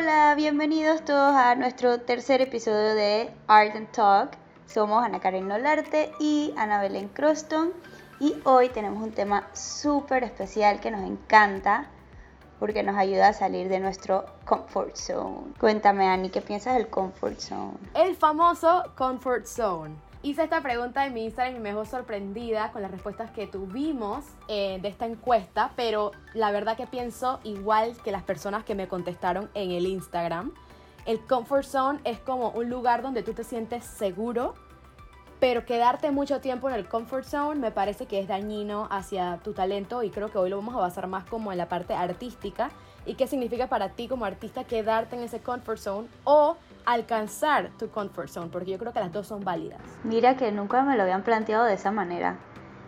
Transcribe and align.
Hola, 0.00 0.34
bienvenidos 0.34 1.04
todos 1.04 1.34
a 1.34 1.54
nuestro 1.56 2.00
tercer 2.00 2.40
episodio 2.40 2.94
de 2.94 3.30
Art 3.46 3.76
and 3.76 3.90
Talk. 3.90 4.30
Somos 4.64 5.04
Ana 5.04 5.20
Karen 5.20 5.46
Nolarte 5.46 6.10
y 6.18 6.54
Ana 6.56 6.80
Belén 6.80 7.08
Croston 7.08 7.74
y 8.18 8.34
hoy 8.44 8.70
tenemos 8.70 9.02
un 9.02 9.12
tema 9.12 9.46
súper 9.52 10.24
especial 10.24 10.80
que 10.80 10.90
nos 10.90 11.02
encanta 11.02 11.90
porque 12.58 12.82
nos 12.82 12.96
ayuda 12.96 13.28
a 13.28 13.32
salir 13.34 13.68
de 13.68 13.78
nuestro 13.78 14.24
comfort 14.46 14.96
zone. 14.96 15.52
Cuéntame, 15.60 16.08
Ani, 16.08 16.30
¿qué 16.30 16.40
piensas 16.40 16.76
del 16.76 16.88
comfort 16.88 17.38
zone? 17.38 17.76
El 17.92 18.16
famoso 18.16 18.94
comfort 18.96 19.44
zone. 19.44 19.96
Hice 20.22 20.42
esta 20.42 20.60
pregunta 20.60 21.06
en 21.06 21.14
mi 21.14 21.24
Instagram 21.24 21.56
y 21.56 21.60
me 21.60 21.70
dejó 21.70 21.86
sorprendida 21.86 22.72
con 22.72 22.82
las 22.82 22.90
respuestas 22.90 23.30
que 23.30 23.46
tuvimos 23.46 24.26
eh, 24.48 24.78
de 24.82 24.88
esta 24.88 25.06
encuesta, 25.06 25.72
pero 25.76 26.10
la 26.34 26.50
verdad 26.50 26.76
que 26.76 26.86
pienso 26.86 27.40
igual 27.42 27.96
que 28.04 28.12
las 28.12 28.22
personas 28.22 28.62
que 28.62 28.74
me 28.74 28.86
contestaron 28.86 29.48
en 29.54 29.70
el 29.70 29.86
Instagram. 29.86 30.52
El 31.06 31.20
comfort 31.20 31.64
zone 31.64 32.00
es 32.04 32.18
como 32.18 32.50
un 32.50 32.68
lugar 32.68 33.00
donde 33.00 33.22
tú 33.22 33.32
te 33.32 33.44
sientes 33.44 33.82
seguro, 33.82 34.52
pero 35.40 35.64
quedarte 35.64 36.10
mucho 36.10 36.42
tiempo 36.42 36.68
en 36.68 36.74
el 36.74 36.86
comfort 36.86 37.24
zone 37.24 37.58
me 37.58 37.70
parece 37.70 38.04
que 38.04 38.20
es 38.20 38.28
dañino 38.28 38.88
hacia 38.90 39.38
tu 39.42 39.54
talento 39.54 40.02
y 40.02 40.10
creo 40.10 40.30
que 40.30 40.36
hoy 40.36 40.50
lo 40.50 40.56
vamos 40.56 40.74
a 40.74 40.80
basar 40.80 41.06
más 41.06 41.24
como 41.24 41.50
en 41.50 41.56
la 41.56 41.70
parte 41.70 41.94
artística 41.94 42.70
y 43.06 43.14
qué 43.14 43.26
significa 43.26 43.68
para 43.68 43.88
ti 43.88 44.06
como 44.06 44.26
artista 44.26 44.64
quedarte 44.64 45.16
en 45.16 45.22
ese 45.22 45.40
comfort 45.40 45.78
zone 45.78 46.08
o 46.24 46.58
alcanzar 46.92 47.70
tu 47.78 47.90
comfort 47.90 48.28
zone, 48.28 48.48
porque 48.50 48.70
yo 48.70 48.78
creo 48.78 48.92
que 48.92 49.00
las 49.00 49.12
dos 49.12 49.26
son 49.26 49.40
válidas. 49.40 49.80
Mira 50.04 50.36
que 50.36 50.52
nunca 50.52 50.82
me 50.82 50.96
lo 50.96 51.02
habían 51.02 51.22
planteado 51.22 51.64
de 51.64 51.74
esa 51.74 51.90
manera. 51.90 52.36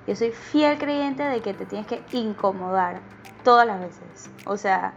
Yo 0.06 0.16
soy 0.16 0.30
fiel 0.30 0.78
creyente 0.78 1.22
de 1.22 1.40
que 1.40 1.54
te 1.54 1.66
tienes 1.66 1.86
que 1.86 2.02
incomodar 2.12 3.00
todas 3.44 3.66
las 3.66 3.80
veces. 3.80 4.30
O 4.46 4.56
sea, 4.56 4.94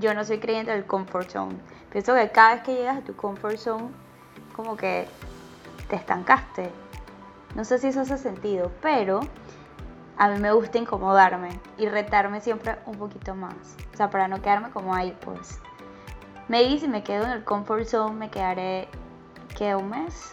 yo 0.00 0.14
no 0.14 0.24
soy 0.24 0.38
creyente 0.38 0.72
del 0.72 0.86
comfort 0.86 1.30
zone. 1.30 1.56
Pienso 1.90 2.14
que 2.14 2.30
cada 2.30 2.54
vez 2.54 2.62
que 2.62 2.74
llegas 2.74 2.98
a 2.98 3.02
tu 3.02 3.14
comfort 3.14 3.56
zone, 3.56 3.88
como 4.54 4.76
que 4.76 5.08
te 5.88 5.96
estancaste. 5.96 6.70
No 7.54 7.64
sé 7.64 7.78
si 7.78 7.88
eso 7.88 8.00
hace 8.00 8.18
sentido, 8.18 8.70
pero 8.82 9.20
a 10.18 10.28
mí 10.28 10.38
me 10.40 10.52
gusta 10.52 10.78
incomodarme 10.78 11.60
y 11.78 11.88
retarme 11.88 12.40
siempre 12.40 12.76
un 12.86 12.96
poquito 12.96 13.34
más. 13.34 13.54
O 13.92 13.96
sea, 13.96 14.10
para 14.10 14.28
no 14.28 14.40
quedarme 14.40 14.70
como 14.70 14.94
ahí, 14.94 15.16
pues. 15.24 15.60
Maybe 16.48 16.78
si 16.78 16.86
me 16.86 17.02
quedo 17.02 17.24
en 17.24 17.30
el 17.30 17.44
comfort 17.44 17.86
zone 17.86 18.14
me 18.14 18.30
quedaré, 18.30 18.88
¿qué? 19.58 19.74
¿Un 19.74 19.90
mes? 19.90 20.32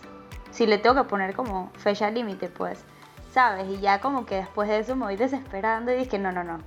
Si 0.51 0.67
le 0.67 0.77
tengo 0.77 0.95
que 0.95 1.09
poner 1.09 1.35
como 1.35 1.71
fecha 1.73 2.11
límite, 2.11 2.49
pues, 2.49 2.85
¿sabes? 3.31 3.67
Y 3.67 3.79
ya 3.79 3.99
como 3.99 4.27
que 4.27 4.35
después 4.35 4.69
de 4.69 4.77
eso 4.77 4.95
me 4.95 5.05
voy 5.05 5.15
desesperando 5.15 5.91
y 5.91 5.95
dije, 5.95 6.19
no, 6.19 6.31
no, 6.31 6.43
no, 6.43 6.59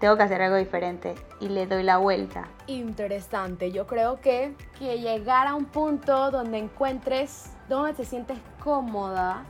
tengo 0.00 0.16
que 0.16 0.24
hacer 0.24 0.42
algo 0.42 0.56
diferente 0.56 1.14
y 1.38 1.48
le 1.48 1.68
doy 1.68 1.84
la 1.84 1.98
vuelta. 1.98 2.48
Interesante, 2.66 3.70
yo 3.70 3.86
creo 3.86 4.20
que, 4.20 4.56
que 4.80 4.98
llegar 4.98 5.46
a 5.46 5.54
un 5.54 5.66
punto 5.66 6.32
donde 6.32 6.58
encuentres 6.58 7.52
donde 7.68 7.92
te 7.92 8.04
sientes 8.04 8.38
cómoda 8.64 9.44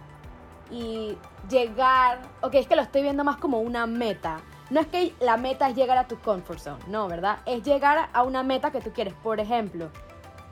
y 0.70 1.16
llegar, 1.48 2.20
ok, 2.42 2.54
es 2.54 2.66
que 2.66 2.76
lo 2.76 2.82
estoy 2.82 3.00
viendo 3.00 3.24
más 3.24 3.38
como 3.38 3.60
una 3.60 3.86
meta 3.86 4.40
no 4.70 4.80
es 4.80 4.86
que 4.86 5.14
la 5.20 5.36
meta 5.36 5.68
es 5.68 5.76
llegar 5.76 5.96
a 5.98 6.06
tu 6.06 6.18
comfort 6.18 6.58
zone, 6.58 6.84
no, 6.88 7.08
¿verdad? 7.08 7.38
Es 7.46 7.62
llegar 7.62 8.10
a 8.12 8.22
una 8.22 8.42
meta 8.42 8.70
que 8.70 8.80
tú 8.80 8.92
quieres. 8.92 9.14
Por 9.14 9.40
ejemplo, 9.40 9.90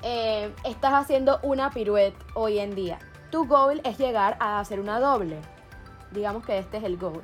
eh, 0.02 0.54
estás 0.64 0.94
haciendo 0.94 1.38
una 1.42 1.70
pirueta 1.70 2.24
hoy 2.34 2.58
en 2.58 2.74
día. 2.74 2.98
Tu 3.30 3.46
goal 3.46 3.80
es 3.84 3.98
llegar 3.98 4.36
a 4.40 4.60
hacer 4.60 4.80
una 4.80 5.00
doble. 5.00 5.38
Digamos 6.12 6.46
que 6.46 6.58
este 6.58 6.78
es 6.78 6.84
el 6.84 6.96
goal. 6.96 7.22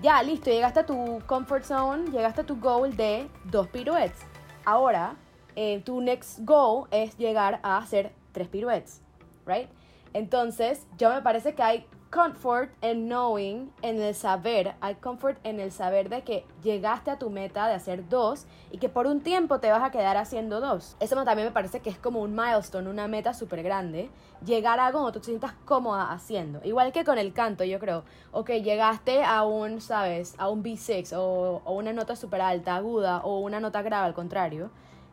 Ya, 0.00 0.22
listo, 0.22 0.50
llegaste 0.50 0.80
a 0.80 0.86
tu 0.86 1.20
comfort 1.26 1.64
zone, 1.64 2.10
llegaste 2.10 2.42
a 2.42 2.44
tu 2.44 2.58
goal 2.60 2.96
de 2.96 3.28
dos 3.44 3.68
piruetas. 3.68 4.20
Ahora, 4.64 5.16
eh, 5.56 5.82
tu 5.84 6.00
next 6.00 6.38
goal 6.42 6.86
es 6.90 7.16
llegar 7.18 7.60
a 7.62 7.78
hacer 7.78 8.12
tres 8.32 8.48
piruetas, 8.48 9.02
¿right? 9.44 9.68
Entonces, 10.14 10.86
yo 10.98 11.10
me 11.10 11.20
parece 11.20 11.54
que 11.54 11.62
hay 11.62 11.86
comfort 12.12 12.70
en 12.82 13.08
knowing, 13.08 13.72
en 13.80 13.98
el 13.98 14.14
saber, 14.14 14.74
hay 14.82 14.96
comfort 14.96 15.38
en 15.44 15.60
el 15.60 15.72
saber 15.72 16.10
de 16.10 16.20
que 16.20 16.44
llegaste 16.62 17.10
a 17.10 17.18
tu 17.18 17.30
meta 17.30 17.66
de 17.66 17.72
hacer 17.72 18.06
dos 18.10 18.44
y 18.70 18.76
que 18.76 18.90
por 18.90 19.06
un 19.06 19.22
tiempo 19.22 19.60
te 19.60 19.70
vas 19.70 19.82
a 19.82 19.90
quedar 19.90 20.18
haciendo 20.18 20.60
dos. 20.60 20.94
Eso 21.00 21.14
también 21.24 21.48
me 21.48 21.52
parece 21.52 21.80
que 21.80 21.88
es 21.88 21.96
como 21.96 22.20
un 22.20 22.36
milestone, 22.36 22.90
una 22.90 23.08
meta 23.08 23.32
súper 23.32 23.62
grande, 23.62 24.10
llegar 24.44 24.78
a 24.78 24.88
algo 24.88 24.98
donde 24.98 25.14
tú 25.14 25.20
te 25.20 25.26
sientas 25.26 25.54
cómoda 25.64 26.12
haciendo. 26.12 26.60
Igual 26.64 26.92
que 26.92 27.02
con 27.02 27.16
el 27.16 27.32
canto, 27.32 27.64
yo 27.64 27.78
creo. 27.78 28.04
Ok, 28.30 28.50
llegaste 28.50 29.24
a 29.24 29.44
un, 29.44 29.80
¿sabes? 29.80 30.34
A 30.36 30.50
un 30.50 30.62
B6 30.62 31.14
o, 31.16 31.62
una 31.64 31.94
nota 31.94 32.14
súper 32.14 32.42
alta, 32.42 32.76
aguda 32.76 33.22
o 33.24 33.38
una 33.38 33.58
nota 33.58 33.80
grave 33.80 34.04
al 34.04 34.14
contrario. 34.14 34.70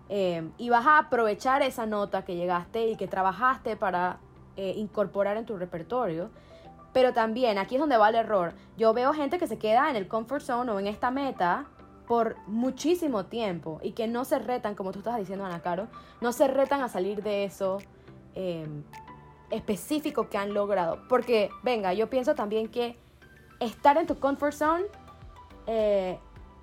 Eh, 0.10 0.50
y 0.58 0.70
vas 0.70 0.86
a 0.86 0.98
aprovechar 0.98 1.62
esa 1.62 1.86
nota 1.86 2.26
que 2.26 2.36
llegaste 2.36 2.90
y 2.90 2.98
que 2.98 3.08
trabajaste 3.08 3.78
para 3.78 4.18
eh, 4.58 4.74
incorporar 4.76 5.38
en 5.38 5.46
tu 5.46 5.56
repertorio 5.56 6.30
pero 6.94 7.14
también 7.14 7.58
aquí 7.58 7.76
es 7.76 7.82
donde 7.82 7.98
va 7.98 8.10
el 8.10 8.16
error. 8.16 8.54
Yo 8.78 8.94
veo 8.94 9.14
gente 9.14 9.38
que 9.38 9.48
se 9.48 9.58
queda 9.58 9.90
en 9.90 9.96
el 9.96 10.08
comfort 10.08 10.44
zone 10.44 10.72
o 10.72 10.80
en 10.80 10.88
esta 10.88 11.12
meta 11.12 11.66
por 12.08 12.38
muchísimo 12.48 13.26
tiempo 13.26 13.80
y 13.84 13.92
que 13.92 14.08
no 14.08 14.26
se 14.26 14.40
retan, 14.40 14.74
como 14.74 14.92
tú 14.92 15.00
estás 15.00 15.18
diciendo, 15.18 15.46
Ana 15.46 15.62
Caro, 15.62 15.88
no 16.22 16.32
se 16.32 16.48
retan 16.48 16.82
a 16.82 16.90
salir 16.90 17.22
de 17.22 17.44
eso 17.44 17.78
em, 18.34 18.84
específico 19.52 20.28
que 20.28 20.38
han 20.38 20.54
logrado. 20.54 21.08
Porque, 21.08 21.52
venga, 21.62 21.94
yo 21.94 22.10
pienso 22.10 22.34
también 22.34 22.68
que 22.70 22.98
estar 23.60 23.98
en 23.98 24.08
tu 24.08 24.20
comfort 24.20 24.54
zone 24.54 24.86
eh, 25.68 26.18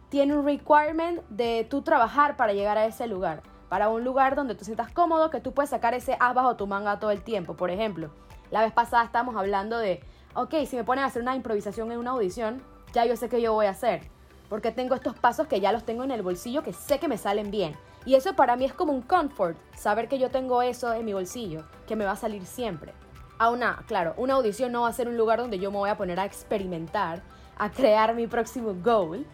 tiene 0.09 0.37
un 0.37 0.45
requirement 0.45 1.23
de 1.29 1.65
tú 1.69 1.83
trabajar 1.83 2.37
para 2.37 2.53
llegar 2.53 2.77
a 2.77 2.87
ese 2.87 3.07
lugar. 3.07 3.43
Para 3.69 3.89
un 3.89 4.03
lugar 4.03 4.35
donde 4.35 4.57
tú 4.57 4.65
sientas 4.65 4.93
cómodo, 4.93 5.31
que 5.31 5.41
tú 5.41 5.53
puedes 5.53 5.71
sacar 5.71 5.95
ese 5.95 6.17
as 6.19 6.35
bajo 6.35 6.57
tu 6.57 6.67
manga 6.67 6.99
todo 6.99 7.13
el 7.13 7.23
tiempo. 7.23 7.55
Por 7.55 7.71
ejemplo, 7.71 8.11
la 8.51 8.63
vez 8.63 8.73
pasada 8.73 9.05
estábamos 9.05 9.37
hablando 9.37 9.79
de 9.79 10.03
ok, 10.37 10.55
si 10.67 10.77
me 10.77 10.85
ponen 10.85 11.03
a 11.03 11.07
hacer 11.07 11.23
una 11.23 11.35
improvisación 11.35 11.91
en 11.91 11.99
una 11.99 12.11
audición, 12.11 12.63
ya 12.93 13.07
yo 13.07 13.17
sé 13.17 13.29
qué 13.31 13.41
yo 13.41 13.55
voy 13.55 13.67
a 13.67 13.71
hacer. 13.71 14.03
Porque 14.51 14.71
tengo 14.71 14.95
estos 14.95 15.19
pasos 15.19 15.49
que 15.49 15.61
ya 15.61 15.73
los 15.73 15.85
tengo 15.85 16.05
en 16.05 16.11
el 16.11 16.23
bolsillo 16.23 16.63
que 16.63 16.75
sé 16.75 16.99
que 16.99 17.09
me 17.09 17.17
salen 17.17 17.51
bien. 17.51 17.75
Y 18.05 18.15
eso 18.15 18.35
para 18.37 18.55
mí 18.55 18.67
es 18.67 18.75
como 18.75 18.93
un 18.93 19.03
comfort, 19.03 19.57
saber 19.75 20.09
que 20.09 20.19
yo 20.19 20.31
tengo 20.31 20.63
eso 20.63 20.93
en 20.93 21.07
mi 21.07 21.15
bolsillo, 21.15 21.65
que 21.89 21.97
me 21.97 22.05
va 22.05 22.13
a 22.13 22.17
salir 22.17 22.45
siempre. 22.45 22.93
A 23.39 23.51
una, 23.51 23.83
claro, 23.89 24.15
una 24.19 24.35
audición 24.35 24.73
no 24.73 24.83
va 24.83 24.89
a 24.89 24.93
ser 24.93 25.09
un 25.09 25.17
lugar 25.17 25.39
donde 25.39 25.59
yo 25.59 25.71
me 25.71 25.79
voy 25.79 25.91
a 25.91 25.97
poner 25.97 26.21
a 26.21 26.27
experimentar, 26.27 27.23
a 27.59 27.71
crear 27.71 28.15
mi 28.15 28.27
próximo 28.27 28.75
goal, 28.75 29.27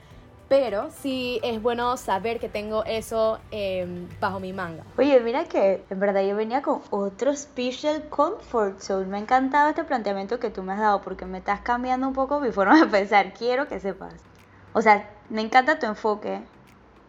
pero 0.52 0.90
sí 0.90 1.40
es 1.42 1.62
bueno 1.62 1.96
saber 1.96 2.38
que 2.38 2.50
tengo 2.50 2.84
eso 2.84 3.40
em, 3.50 4.06
bajo 4.20 4.38
mi 4.38 4.52
manga. 4.52 4.84
Oye, 4.98 5.18
mira 5.20 5.46
que 5.46 5.82
en 5.88 5.98
verdad 5.98 6.22
yo 6.26 6.36
venía 6.36 6.60
con 6.60 6.82
otro 6.90 7.34
special 7.34 8.06
comfort 8.10 8.78
zone. 8.78 9.06
Me 9.06 9.16
ha 9.16 9.20
encantado 9.20 9.70
este 9.70 9.82
planteamiento 9.84 10.38
que 10.38 10.50
tú 10.50 10.62
me 10.62 10.74
has 10.74 10.80
dado 10.80 11.00
porque 11.00 11.24
me 11.24 11.38
estás 11.38 11.62
cambiando 11.62 12.06
un 12.06 12.12
poco 12.12 12.38
mi 12.38 12.52
forma 12.52 12.78
de 12.78 12.86
pensar. 12.86 13.32
Quiero 13.32 13.66
que 13.66 13.80
sepas. 13.80 14.12
O 14.74 14.82
sea, 14.82 15.08
me 15.30 15.40
encanta 15.40 15.78
tu 15.78 15.86
enfoque 15.86 16.42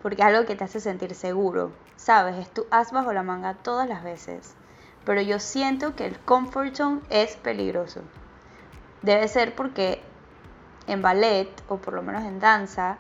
porque 0.02 0.22
es 0.22 0.28
algo 0.30 0.46
que 0.46 0.56
te 0.56 0.64
hace 0.64 0.80
sentir 0.80 1.14
seguro. 1.14 1.74
Sabes, 1.98 2.38
es 2.38 2.50
tu 2.50 2.66
as 2.72 2.94
bajo 2.94 3.12
la 3.12 3.24
manga 3.24 3.56
todas 3.56 3.90
las 3.90 4.06
veces. 4.06 4.56
Pero 5.04 5.20
yo 5.20 5.40
siento 5.40 5.98
que 5.98 6.06
el 6.06 6.18
comfort 6.18 6.76
zone 6.76 7.02
es 7.10 7.36
peligroso. 7.36 8.04
Debe 9.02 9.28
ser 9.28 9.54
porque 9.54 10.02
en 10.88 11.02
ballet 11.02 11.50
o 11.68 11.76
por 11.76 11.94
lo 11.94 12.04
menos 12.04 12.24
en 12.24 12.40
danza 12.40 13.00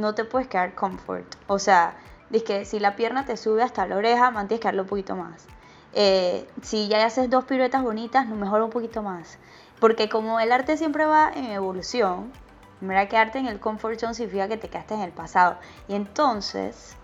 no 0.00 0.14
te 0.14 0.24
puedes 0.24 0.48
quedar 0.48 0.74
comfort. 0.74 1.36
O 1.46 1.58
sea, 1.58 1.96
dice 2.30 2.44
que 2.44 2.64
si 2.64 2.80
la 2.80 2.96
pierna 2.96 3.24
te 3.24 3.36
sube 3.36 3.62
hasta 3.62 3.86
la 3.86 3.96
oreja, 3.96 4.30
mantienes 4.30 4.60
que 4.60 4.68
darlo 4.68 4.82
un 4.82 4.88
poquito 4.88 5.16
más. 5.16 5.46
Eh, 5.92 6.48
si 6.62 6.88
ya 6.88 7.04
haces 7.04 7.28
dos 7.28 7.44
piruetas 7.44 7.82
bonitas, 7.82 8.26
no 8.26 8.36
mejor 8.36 8.62
un 8.62 8.70
poquito 8.70 9.02
más. 9.02 9.38
Porque 9.80 10.08
como 10.08 10.40
el 10.40 10.52
arte 10.52 10.76
siempre 10.76 11.04
va 11.06 11.30
en 11.34 11.46
evolución, 11.46 12.32
mira 12.80 13.08
quedarte 13.08 13.38
en 13.38 13.46
el 13.46 13.60
comfort 13.60 13.98
zone 13.98 14.14
significa 14.14 14.48
que 14.48 14.56
te 14.56 14.68
quedaste 14.68 14.94
en 14.94 15.00
el 15.00 15.12
pasado. 15.12 15.56
Y 15.88 15.94
entonces, 15.94 16.96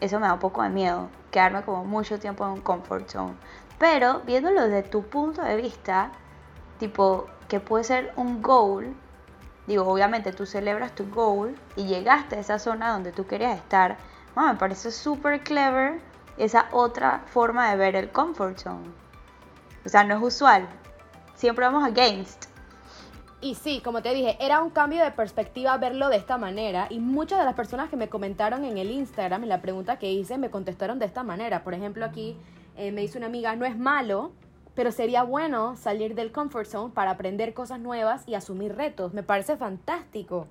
eso 0.00 0.18
me 0.20 0.26
da 0.26 0.34
un 0.34 0.40
poco 0.40 0.62
de 0.62 0.68
miedo, 0.68 1.08
quedarme 1.30 1.62
como 1.62 1.84
mucho 1.84 2.18
tiempo 2.18 2.44
en 2.44 2.52
un 2.52 2.60
comfort 2.60 3.08
zone. 3.08 3.34
Pero 3.78 4.20
viéndolo 4.20 4.62
desde 4.62 4.82
tu 4.82 5.02
punto 5.02 5.42
de 5.42 5.56
vista, 5.56 6.12
tipo, 6.78 7.26
que 7.48 7.60
puede 7.60 7.84
ser 7.84 8.12
un 8.16 8.42
goal 8.42 8.94
Digo, 9.66 9.84
obviamente 9.84 10.32
tú 10.32 10.44
celebras 10.44 10.94
tu 10.94 11.08
goal 11.10 11.54
y 11.76 11.84
llegaste 11.84 12.36
a 12.36 12.40
esa 12.40 12.58
zona 12.58 12.92
donde 12.92 13.12
tú 13.12 13.26
querías 13.26 13.56
estar. 13.56 13.96
me 14.34 14.54
parece 14.54 14.90
súper 14.90 15.42
clever 15.42 16.00
esa 16.36 16.68
otra 16.72 17.22
forma 17.26 17.70
de 17.70 17.76
ver 17.76 17.96
el 17.96 18.10
comfort 18.10 18.58
zone. 18.58 18.88
O 19.84 19.88
sea, 19.88 20.04
no 20.04 20.16
es 20.16 20.22
usual. 20.22 20.68
Siempre 21.34 21.64
vamos 21.64 21.84
against. 21.84 22.46
Y 23.40 23.56
sí, 23.56 23.80
como 23.84 24.02
te 24.02 24.14
dije, 24.14 24.36
era 24.40 24.62
un 24.62 24.70
cambio 24.70 25.02
de 25.02 25.10
perspectiva 25.10 25.76
verlo 25.76 26.08
de 26.08 26.16
esta 26.16 26.38
manera 26.38 26.86
y 26.90 27.00
muchas 27.00 27.40
de 27.40 27.44
las 27.44 27.54
personas 27.54 27.90
que 27.90 27.96
me 27.96 28.08
comentaron 28.08 28.64
en 28.64 28.78
el 28.78 28.90
Instagram, 28.92 29.42
en 29.42 29.48
la 29.48 29.60
pregunta 29.60 29.98
que 29.98 30.12
hice, 30.12 30.38
me 30.38 30.50
contestaron 30.50 31.00
de 31.00 31.06
esta 31.06 31.24
manera. 31.24 31.64
Por 31.64 31.74
ejemplo, 31.74 32.04
aquí 32.04 32.36
eh, 32.76 32.92
me 32.92 33.00
dice 33.00 33.18
una 33.18 33.26
amiga, 33.26 33.56
no 33.56 33.64
es 33.64 33.76
malo 33.76 34.30
pero 34.74 34.92
sería 34.92 35.22
bueno 35.22 35.76
salir 35.76 36.14
del 36.14 36.32
comfort 36.32 36.66
zone 36.66 36.92
para 36.94 37.12
aprender 37.12 37.54
cosas 37.54 37.80
nuevas 37.80 38.26
y 38.26 38.34
asumir 38.34 38.74
retos. 38.74 39.12
Me 39.12 39.22
parece 39.22 39.56
fantástico. 39.56 40.46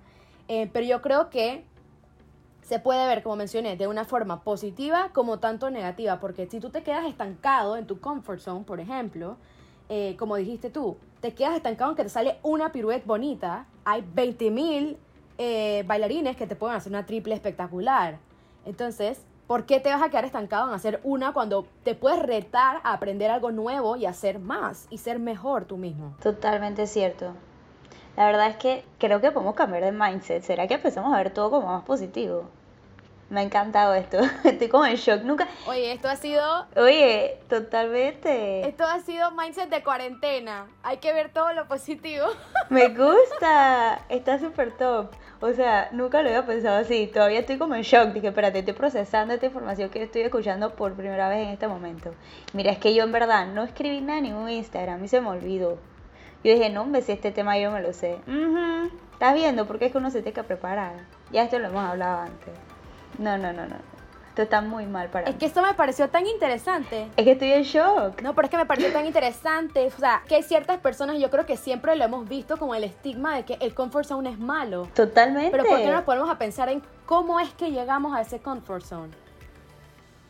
Eh, 0.47 0.69
pero 0.71 0.85
yo 0.85 1.01
creo 1.01 1.29
que 1.29 1.63
se 2.61 2.79
puede 2.79 3.05
ver, 3.07 3.23
como 3.23 3.35
mencioné, 3.35 3.75
de 3.75 3.87
una 3.87 4.05
forma 4.05 4.43
positiva 4.43 5.09
como 5.13 5.39
tanto 5.39 5.69
negativa, 5.69 6.19
porque 6.19 6.47
si 6.47 6.59
tú 6.59 6.69
te 6.69 6.83
quedas 6.83 7.05
estancado 7.05 7.75
en 7.77 7.87
tu 7.87 7.99
comfort 7.99 8.39
zone, 8.39 8.63
por 8.63 8.79
ejemplo, 8.79 9.37
eh, 9.89 10.15
como 10.17 10.35
dijiste 10.35 10.69
tú, 10.69 10.97
te 11.19 11.33
quedas 11.33 11.55
estancado 11.55 11.89
aunque 11.89 12.03
te 12.03 12.09
sale 12.09 12.37
una 12.43 12.71
pirueta 12.71 13.03
bonita, 13.05 13.65
hay 13.83 14.01
20.000 14.01 14.95
eh, 15.37 15.83
bailarines 15.87 16.37
que 16.37 16.47
te 16.47 16.55
pueden 16.55 16.77
hacer 16.77 16.91
una 16.91 17.05
triple 17.05 17.33
espectacular. 17.33 18.19
Entonces, 18.65 19.25
¿por 19.51 19.65
qué 19.65 19.81
te 19.81 19.89
vas 19.89 20.01
a 20.01 20.07
quedar 20.07 20.23
estancado 20.23 20.69
en 20.69 20.73
hacer 20.73 21.01
una 21.03 21.33
cuando 21.33 21.65
te 21.83 21.93
puedes 21.93 22.19
retar 22.19 22.79
a 22.85 22.93
aprender 22.93 23.29
algo 23.29 23.51
nuevo 23.51 23.97
y 23.97 24.05
hacer 24.05 24.39
más 24.39 24.87
y 24.89 24.97
ser 24.97 25.19
mejor 25.19 25.65
tú 25.65 25.75
mismo? 25.75 26.15
Totalmente 26.23 26.87
cierto. 26.87 27.33
La 28.15 28.27
verdad 28.27 28.47
es 28.47 28.55
que 28.55 28.85
creo 28.97 29.19
que 29.19 29.29
podemos 29.29 29.53
cambiar 29.55 29.83
de 29.83 29.91
mindset. 29.91 30.41
¿Será 30.41 30.67
que 30.67 30.75
empezamos 30.75 31.13
a 31.13 31.17
ver 31.17 31.33
todo 31.33 31.49
como 31.49 31.67
más 31.67 31.83
positivo? 31.83 32.45
Me 33.31 33.39
ha 33.39 33.43
encantado 33.43 33.93
esto. 33.93 34.17
Estoy 34.43 34.67
como 34.67 34.85
en 34.85 34.97
shock. 34.97 35.23
Nunca. 35.23 35.47
Oye, 35.65 35.93
esto 35.93 36.09
ha 36.09 36.17
sido. 36.17 36.43
Oye, 36.75 37.39
totalmente. 37.47 38.67
Esto 38.67 38.83
ha 38.83 38.99
sido 38.99 39.31
mindset 39.31 39.69
de 39.69 39.81
cuarentena. 39.81 40.67
Hay 40.83 40.97
que 40.97 41.13
ver 41.13 41.31
todo 41.31 41.53
lo 41.53 41.65
positivo. 41.65 42.25
Me 42.69 42.89
gusta. 42.89 44.01
Está 44.09 44.37
súper 44.37 44.73
top. 44.73 45.11
O 45.39 45.53
sea, 45.53 45.87
nunca 45.93 46.21
lo 46.21 46.27
había 46.27 46.45
pensado 46.45 46.75
así. 46.75 47.07
Todavía 47.07 47.39
estoy 47.39 47.57
como 47.57 47.73
en 47.73 47.83
shock. 47.83 48.09
Dije, 48.09 48.27
espérate, 48.27 48.59
estoy 48.59 48.73
procesando 48.73 49.33
esta 49.33 49.45
información 49.45 49.89
que 49.89 50.03
estoy 50.03 50.23
escuchando 50.23 50.75
por 50.75 50.93
primera 50.95 51.29
vez 51.29 51.47
en 51.47 51.53
este 51.53 51.69
momento. 51.69 52.13
Mira, 52.51 52.73
es 52.73 52.79
que 52.79 52.93
yo 52.93 53.05
en 53.05 53.13
verdad 53.13 53.47
no 53.47 53.63
escribí 53.63 54.01
nada 54.01 54.17
en 54.17 54.25
ningún 54.25 54.49
Instagram 54.49 55.05
y 55.05 55.07
se 55.07 55.21
me 55.21 55.29
olvidó. 55.29 55.77
Yo 56.43 56.51
dije, 56.51 56.69
no, 56.69 56.81
hombre, 56.81 57.01
si 57.01 57.13
este 57.13 57.31
tema 57.31 57.57
yo 57.57 57.71
me 57.71 57.81
lo 57.81 57.93
sé. 57.93 58.17
¿Estás 59.13 59.33
viendo? 59.35 59.67
Porque 59.67 59.85
es 59.85 59.93
que 59.93 59.99
uno 59.99 60.11
se 60.11 60.21
tiene 60.21 60.33
que 60.33 60.43
preparar. 60.43 60.95
Ya 61.31 61.43
esto 61.43 61.59
lo 61.59 61.69
hemos 61.69 61.89
hablado 61.89 62.23
antes. 62.23 62.70
No, 63.17 63.37
no, 63.37 63.53
no, 63.53 63.65
no. 63.67 63.75
Esto 64.31 64.43
está 64.43 64.61
muy 64.61 64.85
mal 64.85 65.09
para 65.09 65.29
Es 65.29 65.35
que 65.35 65.45
esto 65.45 65.61
me 65.61 65.73
pareció 65.73 66.07
tan 66.07 66.25
interesante. 66.25 67.09
Es 67.17 67.25
que 67.25 67.31
estoy 67.31 67.51
en 67.51 67.63
shock. 67.63 68.21
No, 68.21 68.33
pero 68.33 68.45
es 68.45 68.49
que 68.49 68.55
me 68.55 68.65
pareció 68.65 68.89
tan 68.93 69.05
interesante. 69.05 69.85
O 69.87 69.99
sea, 69.99 70.23
que 70.25 70.35
hay 70.35 70.43
ciertas 70.43 70.79
personas, 70.79 71.19
yo 71.19 71.29
creo 71.29 71.45
que 71.45 71.57
siempre 71.57 71.97
lo 71.97 72.05
hemos 72.05 72.29
visto 72.29 72.55
como 72.55 72.73
el 72.73 72.85
estigma 72.85 73.35
de 73.35 73.43
que 73.43 73.57
el 73.59 73.73
comfort 73.73 74.05
zone 74.05 74.29
es 74.29 74.39
malo. 74.39 74.87
Totalmente. 74.95 75.51
Pero 75.51 75.65
¿por 75.65 75.77
qué 75.79 75.87
no 75.87 75.91
nos 75.91 76.03
ponemos 76.03 76.29
a 76.29 76.37
pensar 76.37 76.69
en 76.69 76.81
cómo 77.05 77.41
es 77.41 77.49
que 77.55 77.71
llegamos 77.71 78.15
a 78.15 78.21
ese 78.21 78.39
comfort 78.39 78.85
zone? 78.85 79.11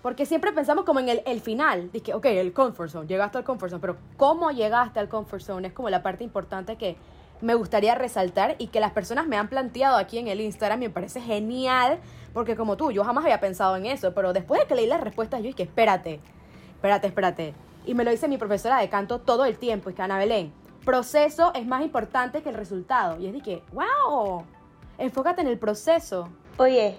Porque 0.01 0.25
siempre 0.25 0.51
pensamos 0.51 0.83
como 0.83 1.00
en 1.00 1.10
el, 1.10 1.22
el 1.28 1.39
final. 1.39 1.92
Dice, 1.92 2.16
ok, 2.16 2.25
el 2.25 2.54
comfort 2.54 2.89
zone, 2.89 3.06
llegaste 3.06 3.38
al 3.38 3.44
comfort 3.44 3.69
zone. 3.69 3.81
Pero 3.81 3.98
¿cómo 4.18 4.50
llegaste 4.50 5.00
al 5.00 5.10
comfort 5.10 5.44
zone? 5.44 5.68
Es 5.68 5.74
como 5.75 5.92
la 5.92 6.01
parte 6.01 6.24
importante 6.24 6.75
que 6.75 6.98
me 7.42 7.56
gustaría 7.56 7.96
resaltar 7.96 8.56
y 8.58 8.68
que 8.68 8.80
las 8.80 8.92
personas 8.92 9.28
me 9.28 9.38
han 9.38 9.48
planteado 9.48 9.98
aquí 9.98 10.18
en 10.18 10.28
el 10.28 10.42
Instagram. 10.42 10.80
Me 10.80 10.90
parece 10.90 11.22
genial 11.22 12.00
porque 12.34 12.56
como 12.56 12.78
tú, 12.78 12.92
yo 12.92 13.04
jamás 13.04 13.24
había 13.24 13.40
pensado 13.40 13.76
en 13.76 13.86
eso, 13.86 14.14
pero 14.14 14.34
después 14.34 14.62
de 14.62 14.68
que 14.68 14.76
leí 14.76 14.88
las 14.88 15.02
respuestas, 15.02 15.42
yo 15.42 15.48
dije, 15.48 15.64
espérate, 15.64 16.20
espérate, 16.76 17.08
espérate. 17.08 17.54
Y 17.86 17.94
me 17.94 18.04
lo 18.04 18.12
dice 18.12 18.28
mi 18.28 18.38
profesora 18.38 18.80
de 18.80 18.90
canto 18.90 19.20
todo 19.20 19.46
el 19.46 19.58
tiempo, 19.58 19.90
y 19.90 19.94
que 19.94 20.02
Ana 20.02 20.18
Belén, 20.18 20.54
proceso 20.86 21.52
es 21.54 21.66
más 21.66 21.84
importante 21.84 22.42
que 22.42 22.50
el 22.50 22.56
resultado. 22.56 23.20
Y 23.20 23.28
es 23.28 23.34
de 23.34 23.42
que, 23.42 23.64
wow, 23.74 24.46
enfócate 24.98 25.42
en 25.42 25.48
el 25.48 25.58
proceso. 25.58 26.30
Oye, 26.58 26.98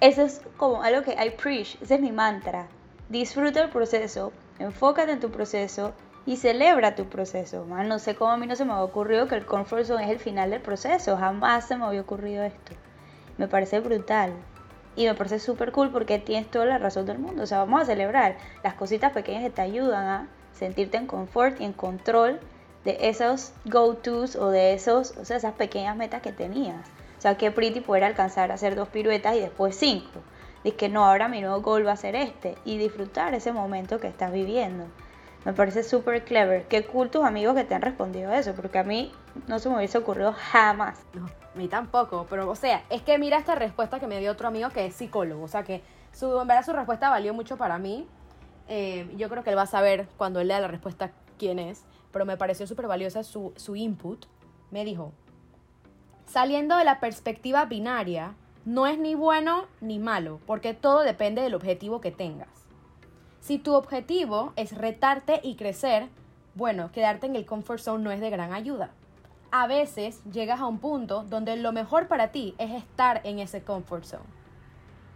eso 0.00 0.22
es 0.22 0.42
como 0.56 0.82
algo 0.82 1.02
que 1.02 1.12
I 1.12 1.30
preach, 1.30 1.80
ese 1.80 1.94
es 1.94 2.00
mi 2.00 2.12
mantra. 2.12 2.68
Disfruta 3.08 3.62
el 3.62 3.70
proceso, 3.70 4.32
enfócate 4.58 5.12
en 5.12 5.20
tu 5.20 5.30
proceso 5.30 5.92
y 6.26 6.36
celebra 6.36 6.96
tu 6.96 7.06
proceso. 7.06 7.64
Man, 7.64 7.88
no 7.88 8.00
sé 8.00 8.16
cómo 8.16 8.32
a 8.32 8.36
mí 8.36 8.46
no 8.46 8.56
se 8.56 8.64
me 8.64 8.72
había 8.72 8.84
ocurrido 8.84 9.28
que 9.28 9.36
el 9.36 9.46
comfort 9.46 9.84
zone 9.84 10.04
es 10.04 10.10
el 10.10 10.18
final 10.18 10.50
del 10.50 10.60
proceso, 10.60 11.16
jamás 11.16 11.66
se 11.66 11.76
me 11.76 11.84
había 11.84 12.00
ocurrido 12.00 12.42
esto. 12.42 12.72
Me 13.38 13.46
parece 13.48 13.80
brutal. 13.80 14.32
Y 14.96 15.04
me 15.04 15.14
parece 15.14 15.38
súper 15.38 15.72
cool 15.72 15.90
porque 15.90 16.18
tienes 16.18 16.50
toda 16.50 16.64
la 16.64 16.78
razón 16.78 17.06
del 17.06 17.18
mundo. 17.18 17.42
O 17.42 17.46
sea, 17.46 17.58
vamos 17.58 17.82
a 17.82 17.84
celebrar 17.84 18.38
las 18.64 18.74
cositas 18.74 19.12
pequeñas 19.12 19.42
que 19.42 19.50
te 19.50 19.62
ayudan 19.62 20.06
a 20.06 20.28
sentirte 20.52 20.96
en 20.96 21.06
confort 21.06 21.60
y 21.60 21.64
en 21.64 21.74
control 21.74 22.40
de 22.84 22.96
esos 23.02 23.52
go-tos 23.66 24.36
o 24.36 24.48
de 24.48 24.72
esos, 24.72 25.14
o 25.18 25.24
sea, 25.24 25.36
esas 25.36 25.54
pequeñas 25.54 25.96
metas 25.96 26.22
que 26.22 26.32
tenías. 26.32 26.80
O 27.18 27.20
sea, 27.20 27.36
qué 27.36 27.50
pretty 27.50 27.80
poder 27.80 28.04
alcanzar 28.04 28.50
a 28.50 28.54
hacer 28.54 28.74
dos 28.74 28.88
piruetas 28.88 29.36
y 29.36 29.40
después 29.40 29.76
cinco. 29.76 30.20
Dices 30.64 30.78
que 30.78 30.88
no, 30.88 31.04
ahora 31.04 31.28
mi 31.28 31.40
nuevo 31.40 31.60
goal 31.60 31.86
va 31.86 31.92
a 31.92 31.96
ser 31.96 32.16
este. 32.16 32.56
Y 32.64 32.78
disfrutar 32.78 33.34
ese 33.34 33.52
momento 33.52 34.00
que 34.00 34.08
estás 34.08 34.32
viviendo. 34.32 34.86
Me 35.46 35.52
parece 35.52 35.84
súper 35.84 36.24
clever. 36.24 36.66
Qué 36.66 36.84
cool 36.86 37.08
tus 37.08 37.24
amigos 37.24 37.54
que 37.54 37.62
te 37.62 37.72
han 37.72 37.80
respondido 37.80 38.32
eso, 38.32 38.52
porque 38.54 38.78
a 38.78 38.82
mí 38.82 39.12
no 39.46 39.60
se 39.60 39.68
me 39.68 39.76
hubiese 39.76 39.96
ocurrido 39.96 40.34
jamás. 40.36 40.98
No, 41.14 41.26
a 41.26 41.56
mí 41.56 41.68
tampoco, 41.68 42.26
pero 42.28 42.50
o 42.50 42.56
sea, 42.56 42.82
es 42.90 43.02
que 43.02 43.16
mira 43.16 43.38
esta 43.38 43.54
respuesta 43.54 44.00
que 44.00 44.08
me 44.08 44.18
dio 44.18 44.32
otro 44.32 44.48
amigo 44.48 44.70
que 44.70 44.86
es 44.86 44.96
psicólogo, 44.96 45.44
o 45.44 45.48
sea 45.48 45.62
que 45.62 45.84
su, 46.10 46.40
en 46.40 46.48
verdad 46.48 46.64
su 46.64 46.72
respuesta 46.72 47.10
valió 47.10 47.32
mucho 47.32 47.56
para 47.56 47.78
mí. 47.78 48.08
Eh, 48.66 49.08
yo 49.16 49.28
creo 49.28 49.44
que 49.44 49.50
él 49.50 49.56
va 49.56 49.62
a 49.62 49.66
saber 49.66 50.08
cuando 50.16 50.40
él 50.40 50.48
lea 50.48 50.58
la 50.58 50.66
respuesta 50.66 51.12
quién 51.38 51.60
es, 51.60 51.84
pero 52.10 52.26
me 52.26 52.36
pareció 52.36 52.66
súper 52.66 52.88
valiosa 52.88 53.22
su, 53.22 53.52
su 53.54 53.76
input. 53.76 54.26
Me 54.72 54.84
dijo, 54.84 55.12
saliendo 56.24 56.76
de 56.76 56.82
la 56.82 56.98
perspectiva 56.98 57.66
binaria, 57.66 58.34
no 58.64 58.88
es 58.88 58.98
ni 58.98 59.14
bueno 59.14 59.66
ni 59.80 60.00
malo, 60.00 60.40
porque 60.44 60.74
todo 60.74 61.04
depende 61.04 61.40
del 61.40 61.54
objetivo 61.54 62.00
que 62.00 62.10
tengas. 62.10 62.65
Si 63.46 63.58
tu 63.58 63.74
objetivo 63.74 64.52
es 64.56 64.76
retarte 64.76 65.38
y 65.40 65.54
crecer, 65.54 66.08
bueno, 66.56 66.90
quedarte 66.90 67.26
en 67.26 67.36
el 67.36 67.46
comfort 67.46 67.78
zone 67.78 68.02
no 68.02 68.10
es 68.10 68.20
de 68.20 68.28
gran 68.28 68.52
ayuda. 68.52 68.90
A 69.52 69.68
veces 69.68 70.20
llegas 70.24 70.58
a 70.58 70.66
un 70.66 70.80
punto 70.80 71.22
donde 71.22 71.56
lo 71.56 71.70
mejor 71.70 72.08
para 72.08 72.32
ti 72.32 72.56
es 72.58 72.72
estar 72.72 73.20
en 73.22 73.38
ese 73.38 73.62
comfort 73.62 74.02
zone. 74.02 74.24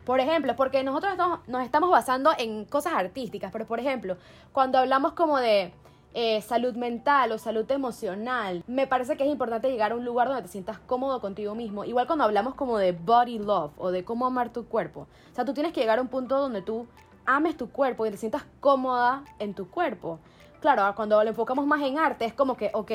Por 0.04 0.20
ejemplo, 0.20 0.54
porque 0.54 0.84
nosotros 0.84 1.14
nos 1.48 1.64
estamos 1.64 1.90
basando 1.90 2.30
en 2.38 2.66
cosas 2.66 2.92
artísticas, 2.92 3.50
pero 3.50 3.66
por 3.66 3.80
ejemplo, 3.80 4.16
cuando 4.52 4.78
hablamos 4.78 5.14
como 5.14 5.38
de 5.38 5.72
eh, 6.14 6.40
salud 6.40 6.76
mental 6.76 7.32
o 7.32 7.38
salud 7.38 7.68
emocional, 7.68 8.62
me 8.68 8.86
parece 8.86 9.16
que 9.16 9.24
es 9.24 9.30
importante 9.32 9.72
llegar 9.72 9.90
a 9.90 9.96
un 9.96 10.04
lugar 10.04 10.28
donde 10.28 10.42
te 10.42 10.48
sientas 10.48 10.78
cómodo 10.78 11.20
contigo 11.20 11.56
mismo. 11.56 11.84
Igual 11.84 12.06
cuando 12.06 12.26
hablamos 12.26 12.54
como 12.54 12.78
de 12.78 12.92
body 12.92 13.40
love 13.40 13.72
o 13.76 13.90
de 13.90 14.04
cómo 14.04 14.24
amar 14.24 14.52
tu 14.52 14.66
cuerpo. 14.66 15.08
O 15.32 15.34
sea, 15.34 15.44
tú 15.44 15.52
tienes 15.52 15.72
que 15.72 15.80
llegar 15.80 15.98
a 15.98 16.02
un 16.02 16.08
punto 16.08 16.38
donde 16.38 16.62
tú 16.62 16.86
ames 17.26 17.56
tu 17.56 17.70
cuerpo 17.70 18.06
y 18.06 18.10
te 18.10 18.16
sientas 18.16 18.44
cómoda 18.60 19.24
en 19.38 19.54
tu 19.54 19.70
cuerpo. 19.70 20.18
Claro, 20.60 20.94
cuando 20.94 21.22
lo 21.22 21.30
enfocamos 21.30 21.66
más 21.66 21.80
en 21.82 21.98
arte 21.98 22.26
es 22.26 22.34
como 22.34 22.56
que, 22.56 22.70
ok, 22.74 22.92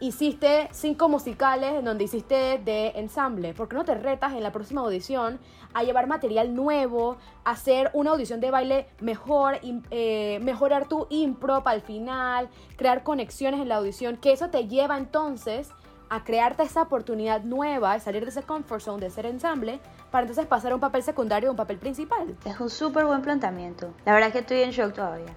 hiciste 0.00 0.68
cinco 0.72 1.08
musicales 1.08 1.74
en 1.74 1.84
donde 1.84 2.04
hiciste 2.04 2.58
de 2.58 2.88
ensamble. 2.96 3.54
¿Por 3.54 3.68
qué 3.68 3.76
no 3.76 3.84
te 3.84 3.94
retas 3.94 4.32
en 4.32 4.42
la 4.42 4.50
próxima 4.50 4.80
audición 4.80 5.38
a 5.74 5.82
llevar 5.84 6.06
material 6.06 6.54
nuevo, 6.54 7.18
hacer 7.44 7.90
una 7.92 8.10
audición 8.10 8.40
de 8.40 8.50
baile 8.50 8.86
mejor, 9.00 9.60
eh, 9.90 10.40
mejorar 10.42 10.88
tu 10.88 11.06
impro 11.10 11.62
al 11.64 11.82
final, 11.82 12.48
crear 12.76 13.02
conexiones 13.04 13.60
en 13.60 13.68
la 13.68 13.76
audición? 13.76 14.16
Que 14.16 14.32
eso 14.32 14.48
te 14.48 14.66
lleva 14.66 14.96
entonces 14.96 15.70
a 16.10 16.24
crearte 16.24 16.64
esa 16.64 16.82
oportunidad 16.82 17.42
nueva 17.42 17.94
de 17.94 18.00
salir 18.00 18.24
de 18.24 18.30
ese 18.30 18.42
comfort 18.42 18.82
zone 18.82 19.00
de 19.00 19.10
ser 19.10 19.26
ensamble 19.26 19.80
para 20.10 20.22
entonces 20.22 20.44
pasar 20.44 20.72
a 20.72 20.74
un 20.74 20.80
papel 20.80 21.04
secundario 21.04 21.48
a 21.48 21.52
un 21.52 21.56
papel 21.56 21.78
principal. 21.78 22.36
Es 22.44 22.58
un 22.58 22.68
súper 22.68 23.06
buen 23.06 23.22
planteamiento. 23.22 23.94
La 24.04 24.12
verdad 24.12 24.28
es 24.28 24.32
que 24.32 24.40
estoy 24.40 24.62
en 24.62 24.72
shock 24.72 24.92
todavía. 24.92 25.32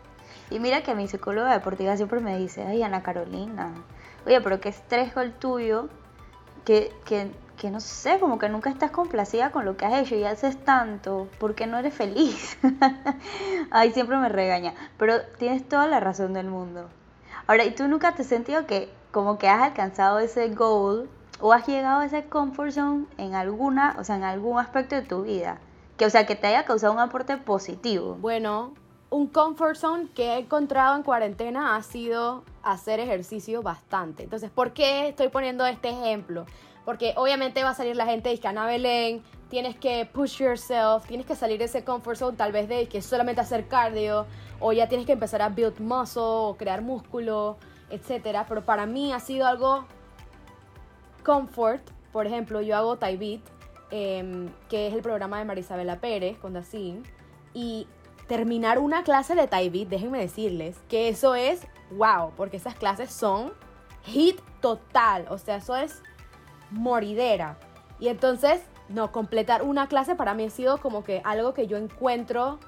Y 0.50 0.60
mira 0.60 0.82
que 0.82 0.96
mi 0.96 1.08
psicóloga 1.08 1.54
deportiva 1.54 1.96
siempre 1.96 2.20
me 2.20 2.38
dice, 2.38 2.64
ay 2.64 2.82
Ana 2.82 3.04
Carolina, 3.04 3.72
oye, 4.26 4.42
pero 4.42 4.60
qué 4.60 4.70
estrés 4.70 5.16
el 5.16 5.34
tuyo, 5.34 5.90
que, 6.66 6.92
que, 7.06 7.32
que 7.56 7.70
no 7.70 7.80
sé, 7.80 8.20
como 8.20 8.40
que 8.40 8.50
nunca 8.50 8.72
estás 8.72 8.90
complacida 8.90 9.52
con 9.52 9.66
lo 9.66 9.78
que 9.78 9.86
has 9.86 9.94
hecho 9.94 10.16
y 10.16 10.24
haces 10.24 10.58
tanto, 10.64 11.30
¿por 11.40 11.54
qué 11.54 11.68
no 11.68 11.78
eres 11.78 11.94
feliz? 11.94 12.58
ay, 13.72 13.92
siempre 13.92 14.18
me 14.18 14.30
regaña, 14.30 14.74
pero 14.98 15.22
tienes 15.38 15.68
toda 15.68 15.86
la 15.86 16.00
razón 16.00 16.34
del 16.34 16.48
mundo. 16.48 16.90
Ahora, 17.46 17.64
¿y 17.64 17.76
tú 17.76 17.88
nunca 17.88 18.16
te 18.16 18.24
has 18.24 18.28
sentido 18.28 18.66
que 18.66 18.90
como 19.14 19.38
que 19.38 19.48
has 19.48 19.62
alcanzado 19.62 20.18
ese 20.18 20.50
goal 20.50 21.08
o 21.40 21.54
has 21.54 21.68
llegado 21.68 22.00
a 22.02 22.06
ese 22.06 22.26
comfort 22.26 22.72
zone 22.72 23.06
en 23.18 23.36
alguna, 23.36 23.96
o 24.00 24.04
sea, 24.04 24.16
en 24.16 24.24
algún 24.24 24.60
aspecto 24.60 24.96
de 24.96 25.04
tu 25.04 25.22
vida? 25.22 25.60
Que, 25.98 26.08
o 26.08 26.10
sea, 26.10 26.26
que 26.26 26.36
te 26.36 26.48
haya 26.48 26.66
causado 26.66 26.92
un 26.94 27.00
aporte 27.00 27.38
positivo. 27.38 28.18
Bueno, 28.20 28.74
un 29.12 29.28
comfort 29.28 29.76
zone 29.76 30.08
que 30.16 30.34
he 30.34 30.40
encontrado 30.40 30.96
en 30.96 31.04
cuarentena 31.04 31.76
ha 31.76 31.84
sido 31.84 32.44
hacer 32.64 33.00
ejercicio 33.00 33.62
bastante. 33.62 34.24
Entonces, 34.24 34.50
¿por 34.50 34.74
qué 34.74 35.10
estoy 35.10 35.28
poniendo 35.28 35.64
este 35.68 35.90
ejemplo? 35.90 36.48
Porque 36.84 37.14
obviamente 37.16 37.64
va 37.64 37.70
a 37.70 37.76
salir 37.76 37.96
la 37.96 38.08
gente 38.08 38.30
de 38.30 38.48
Ana 38.48 38.66
Belén, 38.66 39.22
tienes 39.48 39.76
que 39.76 40.10
push 40.12 40.42
yourself, 40.42 41.06
tienes 41.06 41.28
que 41.28 41.36
salir 41.36 41.60
de 41.60 41.66
ese 41.66 41.84
comfort 41.84 42.18
zone 42.18 42.36
tal 42.36 42.52
vez 42.52 42.68
de 42.68 42.88
que 42.88 43.04
solamente 43.04 43.42
hacer 43.42 43.68
cardio, 43.68 44.26
o 44.60 44.74
ya 44.74 44.90
tienes 44.90 45.06
que 45.06 45.14
empezar 45.14 45.44
a 45.44 45.50
build 45.50 45.80
muscle, 45.80 46.24
o 46.24 46.56
crear 46.58 46.82
músculo, 46.82 47.58
etcétera, 47.94 48.46
pero 48.48 48.66
para 48.66 48.86
mí 48.86 49.14
ha 49.14 49.20
sido 49.20 49.46
algo 49.46 49.86
comfort. 51.24 51.82
Por 52.12 52.28
ejemplo, 52.28 52.62
yo 52.62 52.76
hago 52.76 52.98
Tai 52.98 53.42
em, 53.92 54.50
que 54.70 54.88
es 54.88 54.94
el 54.94 55.02
programa 55.02 55.40
de 55.40 55.46
Marisabela 55.46 56.00
Pérez 56.00 56.38
con 56.38 56.54
Dacin, 56.54 57.04
y 57.54 57.88
terminar 58.28 58.80
una 58.80 59.04
clase 59.04 59.36
de 59.36 59.48
Tai 59.48 59.70
déjenme 59.86 60.20
decirles 60.20 60.78
que 60.90 61.10
eso 61.10 61.36
es 61.36 61.68
wow, 61.92 62.32
porque 62.36 62.58
esas 62.58 62.76
clases 62.76 63.12
son 63.12 63.54
hit 64.06 64.40
total, 64.60 65.28
o 65.30 65.38
sea, 65.38 65.58
eso 65.58 65.76
es 65.76 66.02
moridera. 66.72 67.58
Y 68.00 68.08
entonces 68.08 68.62
no, 68.90 69.12
completar 69.12 69.62
una 69.62 69.88
clase 69.88 70.16
para 70.16 70.34
mí 70.34 70.46
ha 70.46 70.50
sido 70.50 70.78
como 70.78 71.04
que 71.04 71.22
algo 71.24 71.54
que 71.54 71.68
yo 71.68 71.78
encuentro 71.78 72.60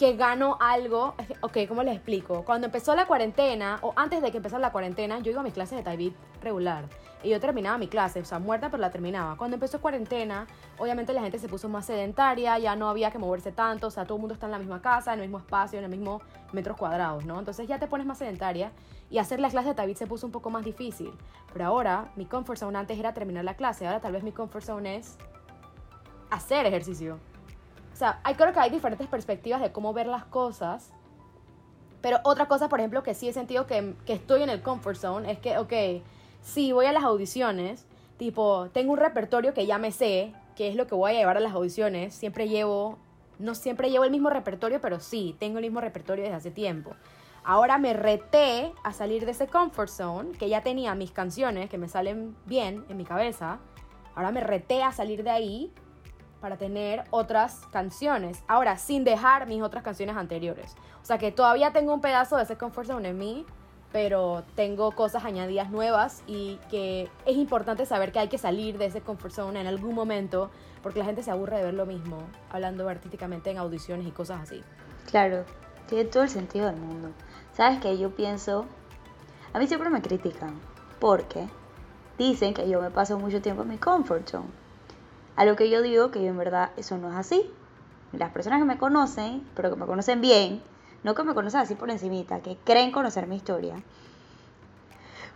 que 0.00 0.16
gano 0.16 0.56
algo. 0.60 1.14
Ok, 1.42 1.58
¿cómo 1.68 1.82
les 1.82 1.94
explico? 1.94 2.42
Cuando 2.44 2.66
empezó 2.66 2.94
la 2.94 3.06
cuarentena, 3.06 3.78
o 3.82 3.92
antes 3.96 4.22
de 4.22 4.30
que 4.30 4.38
empezara 4.38 4.60
la 4.60 4.72
cuarentena, 4.72 5.20
yo 5.20 5.30
iba 5.30 5.40
a 5.40 5.44
mis 5.44 5.54
clases 5.54 5.78
de 5.78 5.82
Tai 5.82 6.14
regular. 6.42 6.84
Y 7.22 7.30
yo 7.30 7.40
terminaba 7.40 7.76
mi 7.78 7.88
clase, 7.88 8.20
o 8.20 8.24
sea, 8.24 8.38
muerta, 8.38 8.70
pero 8.70 8.80
la 8.80 8.90
terminaba. 8.90 9.36
Cuando 9.36 9.56
empezó 9.56 9.80
cuarentena, 9.80 10.46
obviamente 10.78 11.12
la 11.12 11.22
gente 11.22 11.38
se 11.38 11.48
puso 11.48 11.68
más 11.68 11.86
sedentaria, 11.86 12.58
ya 12.58 12.76
no 12.76 12.88
había 12.88 13.10
que 13.10 13.18
moverse 13.18 13.52
tanto, 13.52 13.88
o 13.88 13.90
sea, 13.90 14.04
todo 14.04 14.16
el 14.16 14.20
mundo 14.20 14.34
está 14.34 14.46
en 14.46 14.52
la 14.52 14.58
misma 14.58 14.80
casa, 14.80 15.12
en 15.12 15.20
el 15.20 15.26
mismo 15.26 15.38
espacio, 15.38 15.78
en 15.78 15.84
el 15.84 15.90
mismo 15.90 16.20
metros 16.52 16.76
cuadrados, 16.76 17.24
¿no? 17.24 17.38
Entonces 17.38 17.66
ya 17.68 17.78
te 17.78 17.86
pones 17.86 18.06
más 18.06 18.18
sedentaria 18.18 18.72
y 19.10 19.18
hacer 19.18 19.40
la 19.40 19.50
clase 19.50 19.68
de 19.68 19.74
Tai 19.74 19.94
se 19.94 20.06
puso 20.06 20.26
un 20.26 20.32
poco 20.32 20.50
más 20.50 20.64
difícil. 20.64 21.12
Pero 21.52 21.66
ahora, 21.66 22.10
mi 22.16 22.26
comfort 22.26 22.58
zone 22.58 22.78
antes 22.78 22.98
era 22.98 23.12
terminar 23.12 23.44
la 23.44 23.54
clase, 23.54 23.86
ahora 23.86 24.00
tal 24.00 24.12
vez 24.12 24.22
mi 24.22 24.32
comfort 24.32 24.64
zone 24.64 24.96
es 24.96 25.16
hacer 26.30 26.66
ejercicio. 26.66 27.18
Sea, 28.00 28.18
hay, 28.24 28.34
creo 28.34 28.54
que 28.54 28.60
hay 28.60 28.70
diferentes 28.70 29.06
perspectivas 29.08 29.60
de 29.60 29.72
cómo 29.72 29.92
ver 29.92 30.06
las 30.06 30.24
cosas. 30.24 30.90
Pero 32.00 32.18
otra 32.24 32.48
cosa, 32.48 32.70
por 32.70 32.80
ejemplo, 32.80 33.02
que 33.02 33.12
sí 33.12 33.28
he 33.28 33.32
sentido 33.34 33.66
que, 33.66 33.94
que 34.06 34.14
estoy 34.14 34.42
en 34.42 34.48
el 34.48 34.62
comfort 34.62 34.96
zone 34.96 35.30
es 35.30 35.38
que, 35.38 35.58
ok, 35.58 36.02
si 36.40 36.72
voy 36.72 36.86
a 36.86 36.92
las 36.92 37.04
audiciones, 37.04 37.84
tipo, 38.16 38.70
tengo 38.72 38.92
un 38.92 38.98
repertorio 38.98 39.52
que 39.52 39.66
ya 39.66 39.76
me 39.76 39.92
sé, 39.92 40.32
que 40.56 40.68
es 40.68 40.76
lo 40.76 40.86
que 40.86 40.94
voy 40.94 41.10
a 41.10 41.14
llevar 41.14 41.36
a 41.36 41.40
las 41.40 41.52
audiciones, 41.52 42.14
siempre 42.14 42.48
llevo, 42.48 42.96
no 43.38 43.54
siempre 43.54 43.90
llevo 43.90 44.04
el 44.04 44.10
mismo 44.10 44.30
repertorio, 44.30 44.80
pero 44.80 44.98
sí, 44.98 45.36
tengo 45.38 45.58
el 45.58 45.64
mismo 45.64 45.82
repertorio 45.82 46.24
desde 46.24 46.36
hace 46.36 46.50
tiempo. 46.50 46.92
Ahora 47.44 47.76
me 47.76 47.92
reté 47.92 48.72
a 48.82 48.94
salir 48.94 49.26
de 49.26 49.32
ese 49.32 49.46
comfort 49.46 49.90
zone, 49.90 50.32
que 50.38 50.48
ya 50.48 50.62
tenía 50.62 50.94
mis 50.94 51.10
canciones, 51.10 51.68
que 51.68 51.76
me 51.76 51.86
salen 51.86 52.34
bien 52.46 52.82
en 52.88 52.96
mi 52.96 53.04
cabeza. 53.04 53.58
Ahora 54.14 54.30
me 54.30 54.40
reté 54.40 54.82
a 54.82 54.90
salir 54.90 55.22
de 55.22 55.30
ahí 55.30 55.72
para 56.40 56.56
tener 56.56 57.04
otras 57.10 57.66
canciones. 57.70 58.42
Ahora, 58.48 58.76
sin 58.78 59.04
dejar 59.04 59.46
mis 59.46 59.62
otras 59.62 59.82
canciones 59.82 60.16
anteriores. 60.16 60.74
O 61.02 61.04
sea 61.04 61.18
que 61.18 61.32
todavía 61.32 61.72
tengo 61.72 61.94
un 61.94 62.00
pedazo 62.00 62.36
de 62.36 62.44
ese 62.44 62.56
comfort 62.56 62.86
zone 62.86 63.10
en 63.10 63.18
mí, 63.18 63.46
pero 63.92 64.44
tengo 64.54 64.92
cosas 64.92 65.24
añadidas 65.24 65.70
nuevas 65.70 66.22
y 66.26 66.58
que 66.70 67.08
es 67.26 67.36
importante 67.36 67.86
saber 67.86 68.12
que 68.12 68.20
hay 68.20 68.28
que 68.28 68.38
salir 68.38 68.78
de 68.78 68.86
ese 68.86 69.00
comfort 69.00 69.32
zone 69.32 69.60
en 69.60 69.66
algún 69.66 69.94
momento 69.94 70.50
porque 70.82 71.00
la 71.00 71.04
gente 71.04 71.22
se 71.22 71.30
aburre 71.30 71.58
de 71.58 71.64
ver 71.64 71.74
lo 71.74 71.86
mismo 71.86 72.18
hablando 72.50 72.88
artísticamente 72.88 73.50
en 73.50 73.58
audiciones 73.58 74.06
y 74.06 74.10
cosas 74.10 74.42
así. 74.42 74.62
Claro, 75.10 75.44
tiene 75.88 76.04
todo 76.04 76.22
el 76.22 76.28
sentido 76.28 76.66
del 76.66 76.76
mundo. 76.76 77.10
¿Sabes 77.52 77.80
qué? 77.80 77.98
Yo 77.98 78.14
pienso, 78.14 78.64
a 79.52 79.58
mí 79.58 79.66
siempre 79.66 79.90
me 79.90 80.00
critican 80.00 80.54
porque 81.00 81.48
dicen 82.16 82.54
que 82.54 82.68
yo 82.68 82.80
me 82.80 82.90
paso 82.90 83.18
mucho 83.18 83.42
tiempo 83.42 83.62
en 83.62 83.70
mi 83.70 83.78
comfort 83.78 84.28
zone. 84.28 84.48
A 85.36 85.44
lo 85.44 85.56
que 85.56 85.70
yo 85.70 85.82
digo 85.82 86.10
que 86.10 86.26
en 86.26 86.36
verdad 86.36 86.70
eso 86.76 86.98
no 86.98 87.10
es 87.10 87.16
así. 87.16 87.50
Las 88.12 88.30
personas 88.30 88.58
que 88.58 88.66
me 88.66 88.78
conocen, 88.78 89.46
pero 89.54 89.70
que 89.70 89.76
me 89.76 89.86
conocen 89.86 90.20
bien, 90.20 90.62
no 91.04 91.14
que 91.14 91.22
me 91.22 91.34
conocen 91.34 91.60
así 91.60 91.74
por 91.74 91.90
encimita, 91.90 92.40
que 92.40 92.56
creen 92.64 92.92
conocer 92.92 93.26
mi 93.26 93.36
historia. 93.36 93.82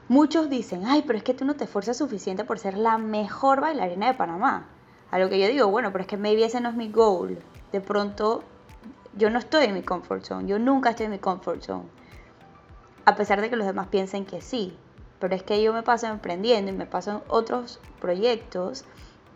Muchos 0.08 0.50
dicen, 0.50 0.84
ay, 0.86 1.02
pero 1.06 1.16
es 1.16 1.24
que 1.24 1.32
tú 1.32 1.44
no 1.44 1.56
te 1.56 1.64
esfuerzas 1.64 1.96
suficiente 1.96 2.44
por 2.44 2.58
ser 2.58 2.76
la 2.76 2.98
mejor 2.98 3.60
bailarina 3.60 4.06
de 4.06 4.14
Panamá. 4.14 4.66
A 5.10 5.18
lo 5.18 5.30
que 5.30 5.38
yo 5.40 5.46
digo, 5.48 5.68
bueno, 5.68 5.92
pero 5.92 6.02
es 6.02 6.08
que 6.08 6.16
maybe 6.16 6.44
ese 6.44 6.60
no 6.60 6.68
es 6.68 6.74
mi 6.74 6.90
goal. 6.90 7.38
De 7.72 7.80
pronto, 7.80 8.42
yo 9.16 9.30
no 9.30 9.38
estoy 9.38 9.64
en 9.64 9.74
mi 9.74 9.82
comfort 9.82 10.24
zone, 10.24 10.48
yo 10.48 10.58
nunca 10.58 10.90
estoy 10.90 11.06
en 11.06 11.12
mi 11.12 11.18
comfort 11.18 11.62
zone. 11.62 11.84
A 13.06 13.14
pesar 13.14 13.40
de 13.40 13.48
que 13.48 13.56
los 13.56 13.66
demás 13.66 13.86
piensen 13.86 14.26
que 14.26 14.42
sí. 14.42 14.76
Pero 15.20 15.34
es 15.34 15.42
que 15.42 15.62
yo 15.62 15.72
me 15.72 15.82
paso 15.82 16.06
emprendiendo 16.06 16.70
y 16.70 16.74
me 16.74 16.84
paso 16.84 17.10
en 17.12 17.22
otros 17.28 17.80
proyectos 18.00 18.84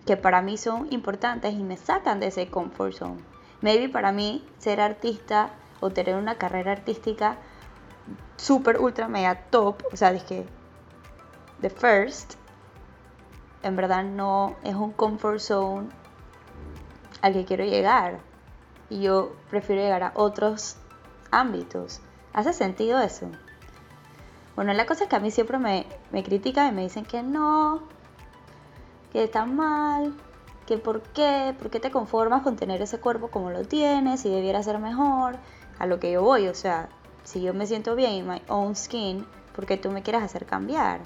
que 0.09 0.17
para 0.17 0.41
mí 0.41 0.57
son 0.57 0.91
importantes 0.91 1.53
y 1.53 1.63
me 1.63 1.77
sacan 1.77 2.19
de 2.19 2.29
ese 2.29 2.49
comfort 2.49 2.95
zone. 2.95 3.21
Maybe 3.61 3.91
para 3.91 4.11
mí 4.11 4.43
ser 4.57 4.81
artista 4.81 5.51
o 5.81 5.91
tener 5.91 6.15
una 6.15 6.37
carrera 6.37 6.73
artística 6.73 7.37
super, 8.39 8.81
ultra, 8.81 9.07
mega 9.07 9.35
top, 9.51 9.83
o 9.93 9.97
sea, 9.99 10.19
que 10.19 10.47
the 11.61 11.69
first, 11.69 12.37
en 13.63 13.77
verdad 13.77 14.03
no 14.03 14.57
es 14.65 14.75
un 14.75 14.93
comfort 14.93 15.41
zone 15.41 15.91
al 17.21 17.35
que 17.35 17.45
quiero 17.45 17.67
llegar. 17.67 18.21
Y 18.89 19.03
yo 19.03 19.37
prefiero 19.51 19.83
llegar 19.83 20.05
a 20.05 20.13
otros 20.15 20.79
ámbitos. 21.31 22.01
¿Hace 22.33 22.55
sentido 22.55 22.99
eso? 22.99 23.31
Bueno, 24.57 24.73
la 24.73 24.87
cosa 24.87 25.05
es 25.05 25.11
que 25.11 25.17
a 25.17 25.21
mí 25.21 25.31
siempre 25.31 25.59
me, 25.59 25.85
me 26.13 26.25
critican 26.25 26.69
y 26.69 26.73
me 26.73 26.83
dicen 26.85 27.05
que 27.05 27.23
no, 27.23 27.83
que 29.13 29.25
está 29.25 29.47
mal, 29.47 30.15
que 30.67 30.79
por 30.79 31.01
qué, 31.01 31.55
por 31.59 31.71
qué 31.71 31.81
te 31.81 31.91
conformas 31.91 32.43
con 32.43 32.57
tener 32.57 32.83
ese 32.83 33.01
cuerpo 33.01 33.29
como 33.29 33.51
lo 33.51 33.65
tienes 33.65 34.25
y 34.25 34.29
debiera 34.29 34.63
ser 34.63 34.79
mejor 34.79 35.37
a 35.79 35.87
lo 35.87 35.99
que 35.99 36.13
yo 36.13 36.23
voy. 36.23 36.49
O 36.49 36.55
sea, 36.55 36.89
si 37.25 37.41
yo 37.41 37.55
me 37.55 37.67
siento 37.67 37.97
bien 37.97 38.13
en 38.13 38.29
my 38.29 38.43
own 38.49 38.77
skin, 38.77 39.27
¿por 39.55 39.67
qué 39.67 39.77
tú 39.77 39.91
me 39.91 40.03
quieres 40.03 40.23
hacer 40.23 40.45
cambiar? 40.47 41.01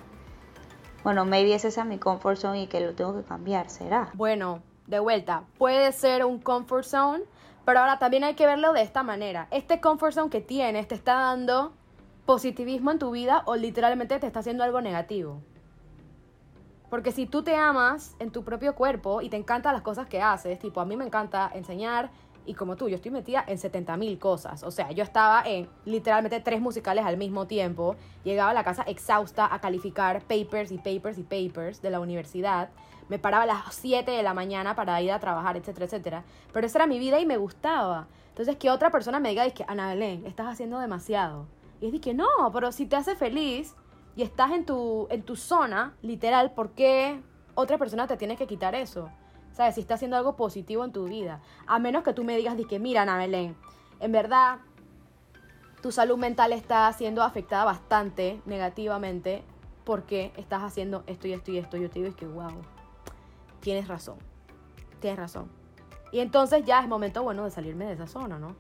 Bueno, 1.04 1.25
maybe 1.25 1.54
ese 1.54 1.68
es 1.68 1.85
mi 1.85 1.99
comfort 1.99 2.38
zone 2.38 2.62
y 2.62 2.66
que 2.66 2.80
lo 2.80 2.94
tengo 2.94 3.14
que 3.14 3.23
cambiar, 3.23 3.71
¿será? 3.71 4.11
Bueno, 4.14 4.62
de 4.87 4.99
vuelta, 4.99 5.44
puede 5.59 5.92
ser 5.92 6.25
un 6.25 6.38
comfort 6.38 6.85
zone, 6.85 7.25
pero 7.64 7.80
ahora 7.80 7.99
también 7.99 8.25
hay 8.25 8.35
que 8.35 8.47
verlo 8.47 8.73
de 8.73 8.82
esta 8.82 9.02
manera. 9.02 9.49
Este 9.50 9.80
comfort 9.80 10.12
zone 10.12 10.30
que 10.30 10.40
tienes 10.40 10.88
te 10.88 10.94
está 10.94 11.14
dando 11.14 11.73
positivismo 12.26 12.90
en 12.90 12.99
tu 12.99 13.11
vida 13.11 13.42
o 13.47 13.56
literalmente 13.56 14.18
te 14.18 14.26
está 14.26 14.40
haciendo 14.40 14.64
algo 14.64 14.80
negativo. 14.80 15.40
Porque 16.92 17.11
si 17.11 17.25
tú 17.25 17.42
te 17.42 17.56
amas 17.56 18.16
en 18.18 18.30
tu 18.30 18.44
propio 18.44 18.75
cuerpo 18.75 19.22
y 19.22 19.30
te 19.30 19.38
encantan 19.38 19.72
las 19.72 19.80
cosas 19.80 20.06
que 20.08 20.20
haces, 20.20 20.58
tipo 20.58 20.78
a 20.78 20.84
mí 20.84 20.94
me 20.94 21.06
encanta 21.06 21.50
enseñar, 21.54 22.11
y 22.44 22.52
como 22.52 22.76
tú, 22.76 22.87
yo 22.90 22.96
estoy 22.96 23.11
metida 23.11 23.42
en 23.49 23.56
70 23.56 23.96
mil 23.96 24.18
cosas. 24.18 24.62
O 24.62 24.70
sea, 24.70 24.92
yo 24.92 25.02
estaba 25.02 25.42
en 25.46 25.70
literalmente 25.87 26.38
tres 26.40 26.61
musicales 26.61 27.06
al 27.06 27.16
mismo 27.16 27.46
tiempo. 27.46 27.96
Llegaba 28.25 28.50
a 28.50 28.52
la 28.52 28.62
casa 28.62 28.82
exhausta 28.82 29.49
a 29.50 29.58
calificar 29.58 30.20
papers 30.20 30.70
y 30.70 30.76
papers 30.76 31.16
y 31.16 31.22
papers 31.22 31.80
de 31.80 31.88
la 31.88 31.99
universidad. 31.99 32.68
Me 33.08 33.18
paraba 33.18 33.44
a 33.44 33.46
las 33.46 33.75
7 33.75 34.11
de 34.11 34.22
la 34.22 34.34
mañana 34.34 34.76
para 34.76 35.00
ir 35.00 35.12
a 35.12 35.18
trabajar, 35.18 35.56
etcétera, 35.56 35.87
etcétera. 35.87 36.25
Pero 36.52 36.66
esa 36.66 36.76
era 36.76 36.87
mi 36.87 36.99
vida 36.99 37.18
y 37.20 37.25
me 37.25 37.38
gustaba. 37.38 38.06
Entonces, 38.28 38.56
que 38.56 38.70
otra 38.70 38.90
persona 38.90 39.18
me 39.18 39.30
diga, 39.30 39.46
es 39.46 39.54
que, 39.54 39.64
Ana 39.66 39.88
Belén, 39.88 40.26
estás 40.26 40.46
haciendo 40.46 40.78
demasiado. 40.78 41.46
Y 41.80 41.87
es 41.87 41.92
de 41.92 42.02
que 42.02 42.12
no, 42.12 42.28
pero 42.52 42.70
si 42.70 42.84
te 42.84 42.96
hace 42.96 43.16
feliz 43.16 43.75
y 44.16 44.23
estás 44.23 44.50
en 44.52 44.64
tu, 44.64 45.07
en 45.11 45.23
tu 45.23 45.37
zona, 45.37 45.95
literal, 46.02 46.52
¿por 46.52 46.71
qué 46.71 47.21
otra 47.54 47.78
persona 47.78 48.07
te 48.07 48.16
tiene 48.16 48.37
que 48.37 48.47
quitar 48.47 48.75
eso? 48.75 49.11
¿sabes? 49.52 49.75
Si 49.75 49.81
está 49.83 49.95
haciendo 49.95 50.16
algo 50.16 50.37
positivo 50.37 50.85
en 50.85 50.92
tu 50.92 51.04
vida. 51.04 51.40
A 51.66 51.78
menos 51.78 52.02
que 52.02 52.12
tú 52.12 52.25
me 52.25 52.37
digas 52.37 52.57
de 52.57 52.64
que, 52.64 52.78
mira, 52.78 53.02
Ana 53.02 53.19
Belén, 53.19 53.57
en 54.00 54.12
verdad, 54.12 54.59
tu 55.81 55.92
salud 55.92 56.19
mental 56.19 56.52
está 56.52 56.92
siendo 56.92 57.23
afectada 57.23 57.64
bastante 57.64 58.40
negativamente 58.47 59.45
porque 59.85 60.33
estás 60.37 60.62
haciendo 60.62 61.02
esto 61.07 61.28
y 61.28 61.33
esto 61.33 61.50
y 61.50 61.59
esto. 61.59 61.76
Yo 61.76 61.90
te 61.90 61.99
digo, 61.99 62.09
es 62.09 62.16
que, 62.16 62.26
wow, 62.26 62.62
tienes 63.61 63.88
razón, 63.88 64.16
tienes 65.00 65.19
razón. 65.19 65.50
Y 66.11 66.21
entonces 66.21 66.64
ya 66.64 66.81
es 66.81 66.88
momento, 66.88 67.23
bueno, 67.23 67.45
de 67.45 67.50
salirme 67.50 67.87
de 67.87 67.92
esa 67.92 68.07
zona, 68.07 68.38
¿no? 68.38 68.54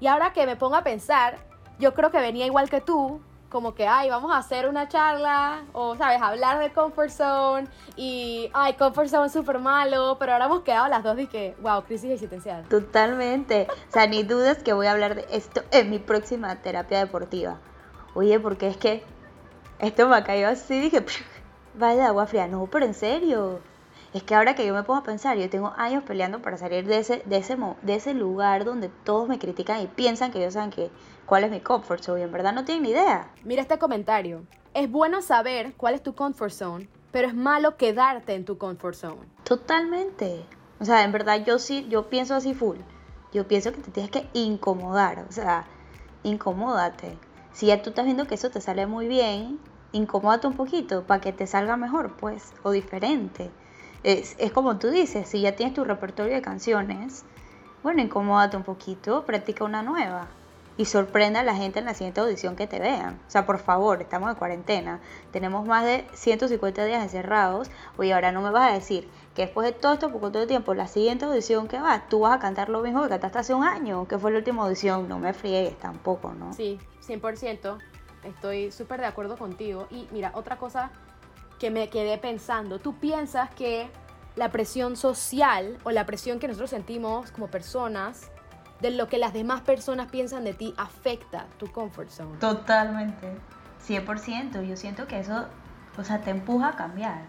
Y 0.00 0.06
ahora 0.06 0.32
que 0.32 0.46
me 0.46 0.56
pongo 0.56 0.76
a 0.76 0.84
pensar, 0.84 1.38
yo 1.78 1.94
creo 1.94 2.10
que 2.10 2.20
venía 2.20 2.46
igual 2.46 2.68
que 2.70 2.80
tú, 2.80 3.20
como 3.50 3.74
que, 3.74 3.86
ay, 3.86 4.08
vamos 4.08 4.32
a 4.32 4.38
hacer 4.38 4.68
una 4.68 4.88
charla, 4.88 5.64
o, 5.72 5.96
¿sabes? 5.96 6.22
Hablar 6.22 6.60
de 6.60 6.72
Comfort 6.72 7.10
Zone, 7.10 7.68
y, 7.96 8.48
ay, 8.54 8.74
Comfort 8.74 9.08
Zone 9.08 9.28
súper 9.28 9.58
malo, 9.58 10.16
pero 10.18 10.32
ahora 10.32 10.46
hemos 10.46 10.62
quedado 10.62 10.88
las 10.88 11.02
dos 11.02 11.18
y 11.18 11.26
que, 11.26 11.56
wow, 11.60 11.82
crisis 11.82 12.10
existencial. 12.12 12.64
Totalmente. 12.68 13.66
O 13.88 13.92
sea, 13.92 14.06
ni 14.06 14.22
dudas 14.22 14.62
que 14.62 14.72
voy 14.72 14.86
a 14.86 14.92
hablar 14.92 15.16
de 15.16 15.26
esto 15.30 15.62
en 15.72 15.90
mi 15.90 15.98
próxima 15.98 16.62
terapia 16.62 17.00
deportiva. 17.00 17.58
Oye, 18.14 18.38
porque 18.38 18.68
es 18.68 18.76
que 18.76 19.04
esto 19.80 20.08
me 20.08 20.16
ha 20.16 20.24
caído 20.24 20.48
así, 20.48 20.80
dije, 20.80 21.04
vaya 21.74 22.06
agua 22.06 22.26
fría. 22.26 22.46
No, 22.46 22.66
pero 22.66 22.86
en 22.86 22.94
serio. 22.94 23.60
Es 24.12 24.24
que 24.24 24.34
ahora 24.34 24.56
que 24.56 24.66
yo 24.66 24.74
me 24.74 24.82
pongo 24.82 24.98
a 24.98 25.04
pensar, 25.04 25.38
yo 25.38 25.48
tengo 25.48 25.72
años 25.76 26.02
peleando 26.02 26.42
para 26.42 26.56
salir 26.56 26.84
de 26.84 26.98
ese, 26.98 27.22
de 27.26 27.36
ese, 27.36 27.56
de 27.82 27.94
ese 27.94 28.12
lugar 28.12 28.64
donde 28.64 28.88
todos 28.88 29.28
me 29.28 29.38
critican 29.38 29.80
y 29.80 29.86
piensan 29.86 30.32
que 30.32 30.40
yo 30.40 30.50
saben 30.50 30.70
que 30.70 30.90
cuál 31.26 31.44
es 31.44 31.50
mi 31.50 31.60
comfort 31.60 32.02
zone 32.02 32.20
y 32.20 32.24
en 32.24 32.32
verdad 32.32 32.52
no 32.52 32.64
tienen 32.64 32.82
ni 32.82 32.90
idea. 32.90 33.30
Mira 33.44 33.62
este 33.62 33.78
comentario. 33.78 34.42
Es 34.74 34.90
bueno 34.90 35.22
saber 35.22 35.74
cuál 35.76 35.94
es 35.94 36.02
tu 36.02 36.16
comfort 36.16 36.50
zone, 36.50 36.88
pero 37.12 37.28
es 37.28 37.34
malo 37.34 37.76
quedarte 37.76 38.34
en 38.34 38.44
tu 38.44 38.58
comfort 38.58 38.96
zone. 38.96 39.28
Totalmente. 39.44 40.44
O 40.80 40.84
sea, 40.84 41.04
en 41.04 41.12
verdad 41.12 41.44
yo 41.44 41.60
sí, 41.60 41.86
yo 41.88 42.08
pienso 42.08 42.34
así 42.34 42.52
full. 42.52 42.78
Yo 43.32 43.46
pienso 43.46 43.72
que 43.72 43.80
te 43.80 43.92
tienes 43.92 44.10
que 44.10 44.28
incomodar, 44.32 45.24
o 45.28 45.32
sea, 45.32 45.66
incomódate. 46.24 47.16
Si 47.52 47.66
ya 47.66 47.80
tú 47.80 47.90
estás 47.90 48.06
viendo 48.06 48.26
que 48.26 48.34
eso 48.34 48.50
te 48.50 48.60
sale 48.60 48.86
muy 48.86 49.06
bien, 49.06 49.60
incomódate 49.92 50.48
un 50.48 50.54
poquito 50.54 51.04
para 51.04 51.20
que 51.20 51.32
te 51.32 51.46
salga 51.46 51.76
mejor, 51.76 52.16
pues, 52.16 52.52
o 52.64 52.72
diferente. 52.72 53.52
Es, 54.02 54.36
es 54.38 54.52
como 54.52 54.78
tú 54.78 54.88
dices, 54.88 55.28
si 55.28 55.40
ya 55.42 55.56
tienes 55.56 55.74
tu 55.74 55.84
repertorio 55.84 56.34
de 56.34 56.42
canciones, 56.42 57.24
bueno, 57.82 58.02
incomódate 58.02 58.56
un 58.56 58.62
poquito, 58.62 59.24
practica 59.24 59.64
una 59.64 59.82
nueva 59.82 60.28
y 60.76 60.86
sorprenda 60.86 61.40
a 61.40 61.42
la 61.42 61.54
gente 61.54 61.78
en 61.78 61.84
la 61.84 61.92
siguiente 61.92 62.20
audición 62.20 62.56
que 62.56 62.66
te 62.66 62.78
vean. 62.78 63.20
O 63.28 63.30
sea, 63.30 63.44
por 63.44 63.58
favor, 63.58 64.00
estamos 64.00 64.30
en 64.30 64.36
cuarentena, 64.36 65.00
tenemos 65.30 65.66
más 65.66 65.84
de 65.84 66.06
150 66.14 66.84
días 66.86 67.02
encerrados, 67.02 67.70
oye, 67.98 68.14
ahora 68.14 68.32
no 68.32 68.40
me 68.40 68.50
vas 68.50 68.70
a 68.70 68.74
decir 68.74 69.06
que 69.34 69.42
después 69.42 69.66
de 69.66 69.72
todo 69.72 69.92
esto 69.92 70.10
poco 70.10 70.30
todo 70.30 70.42
el 70.42 70.48
tiempo, 70.48 70.72
la 70.72 70.86
siguiente 70.86 71.26
audición 71.26 71.68
que 71.68 71.78
va, 71.78 72.04
tú 72.08 72.20
vas 72.20 72.36
a 72.36 72.38
cantar 72.38 72.70
lo 72.70 72.80
mismo 72.80 73.02
que 73.02 73.10
cantaste 73.10 73.38
hace 73.38 73.54
un 73.54 73.64
año, 73.64 74.08
que 74.08 74.18
fue 74.18 74.30
la 74.30 74.38
última 74.38 74.62
audición, 74.62 75.06
no 75.06 75.18
me 75.18 75.34
friegues 75.34 75.78
tampoco, 75.78 76.32
¿no? 76.32 76.54
Sí, 76.54 76.78
100%, 77.06 77.76
estoy 78.24 78.72
súper 78.72 79.00
de 79.00 79.06
acuerdo 79.06 79.36
contigo. 79.36 79.86
Y 79.90 80.08
mira, 80.12 80.32
otra 80.34 80.56
cosa 80.56 80.90
que 81.60 81.70
me 81.70 81.88
quedé 81.88 82.18
pensando, 82.18 82.80
¿tú 82.80 82.98
piensas 82.98 83.50
que 83.50 83.90
la 84.36 84.50
presión 84.50 84.96
social 84.96 85.78
o 85.84 85.90
la 85.90 86.06
presión 86.06 86.38
que 86.38 86.48
nosotros 86.48 86.70
sentimos 86.70 87.30
como 87.30 87.48
personas 87.48 88.30
de 88.80 88.90
lo 88.90 89.08
que 89.08 89.18
las 89.18 89.32
demás 89.32 89.60
personas 89.60 90.10
piensan 90.10 90.44
de 90.44 90.54
ti 90.54 90.74
afecta 90.78 91.46
tu 91.58 91.70
comfort 91.70 92.08
zone. 92.08 92.38
Totalmente, 92.38 93.36
100%. 93.86 94.66
Yo 94.66 94.76
siento 94.76 95.06
que 95.06 95.20
eso, 95.20 95.46
o 95.98 96.04
sea, 96.04 96.22
te 96.22 96.30
empuja 96.30 96.68
a 96.68 96.76
cambiar. 96.76 97.22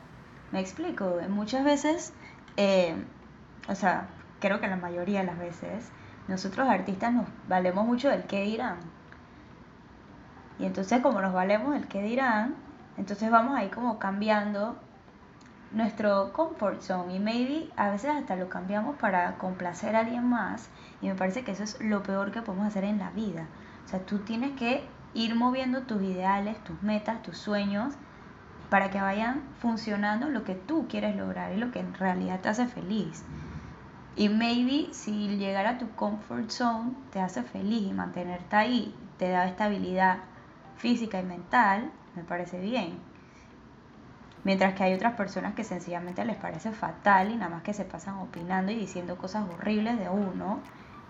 Me 0.51 0.59
explico, 0.59 1.17
muchas 1.29 1.63
veces, 1.63 2.13
eh, 2.57 2.95
o 3.67 3.75
sea, 3.75 4.07
creo 4.39 4.59
que 4.59 4.67
la 4.67 4.77
mayoría 4.77 5.19
de 5.19 5.25
las 5.25 5.39
veces, 5.39 5.91
nosotros 6.27 6.69
artistas 6.69 7.13
nos 7.13 7.27
valemos 7.47 7.85
mucho 7.85 8.09
del 8.09 8.23
qué 8.23 8.43
dirán. 8.43 8.77
Y 10.59 10.65
entonces 10.65 11.01
como 11.01 11.21
nos 11.21 11.33
valemos 11.33 11.73
del 11.73 11.87
qué 11.87 12.01
dirán, 12.01 12.55
entonces 12.97 13.31
vamos 13.31 13.57
ahí 13.57 13.69
como 13.69 13.99
cambiando 13.99 14.77
nuestro 15.71 16.33
comfort 16.33 16.81
zone 16.81 17.15
y 17.15 17.19
maybe 17.19 17.69
a 17.77 17.89
veces 17.89 18.11
hasta 18.11 18.35
lo 18.35 18.49
cambiamos 18.49 18.97
para 18.97 19.37
complacer 19.37 19.95
a 19.95 19.99
alguien 19.99 20.27
más 20.27 20.69
y 21.01 21.07
me 21.07 21.15
parece 21.15 21.43
que 21.43 21.51
eso 21.51 21.63
es 21.63 21.79
lo 21.79 22.03
peor 22.03 22.31
que 22.31 22.41
podemos 22.41 22.67
hacer 22.67 22.83
en 22.83 22.99
la 22.99 23.11
vida. 23.11 23.47
O 23.85 23.87
sea, 23.87 23.99
tú 24.05 24.19
tienes 24.19 24.51
que 24.57 24.83
ir 25.13 25.35
moviendo 25.35 25.83
tus 25.83 26.01
ideales, 26.01 26.61
tus 26.63 26.81
metas, 26.83 27.21
tus 27.21 27.37
sueños 27.37 27.93
para 28.69 28.89
que 28.89 29.01
vayan 29.01 29.41
funcionando 29.59 30.29
lo 30.29 30.43
que 30.43 30.55
tú 30.55 30.87
quieres 30.87 31.15
lograr 31.15 31.53
y 31.53 31.57
lo 31.57 31.71
que 31.71 31.79
en 31.79 31.93
realidad 31.93 32.39
te 32.41 32.49
hace 32.49 32.67
feliz. 32.67 33.23
Y 34.15 34.29
maybe 34.29 34.93
si 34.93 35.37
llegar 35.37 35.65
a 35.67 35.77
tu 35.77 35.89
comfort 35.91 36.49
zone 36.49 36.91
te 37.11 37.21
hace 37.21 37.43
feliz 37.43 37.83
y 37.83 37.93
mantenerte 37.93 38.55
ahí 38.55 38.95
te 39.17 39.29
da 39.29 39.45
estabilidad 39.45 40.17
física 40.75 41.19
y 41.19 41.23
mental, 41.23 41.91
me 42.15 42.23
parece 42.23 42.59
bien 42.59 42.99
Mientras 44.43 44.73
que 44.73 44.83
hay 44.83 44.93
otras 44.93 45.13
personas 45.13 45.53
que 45.53 45.63
sencillamente 45.63 46.25
les 46.25 46.35
parece 46.35 46.71
fatal 46.71 47.31
y 47.31 47.35
nada 47.35 47.49
más 47.49 47.63
que 47.63 47.73
se 47.73 47.85
pasan 47.85 48.15
opinando 48.17 48.71
y 48.71 48.75
diciendo 48.75 49.17
cosas 49.17 49.45
horribles 49.47 49.99
de 49.99 50.09
uno 50.09 50.59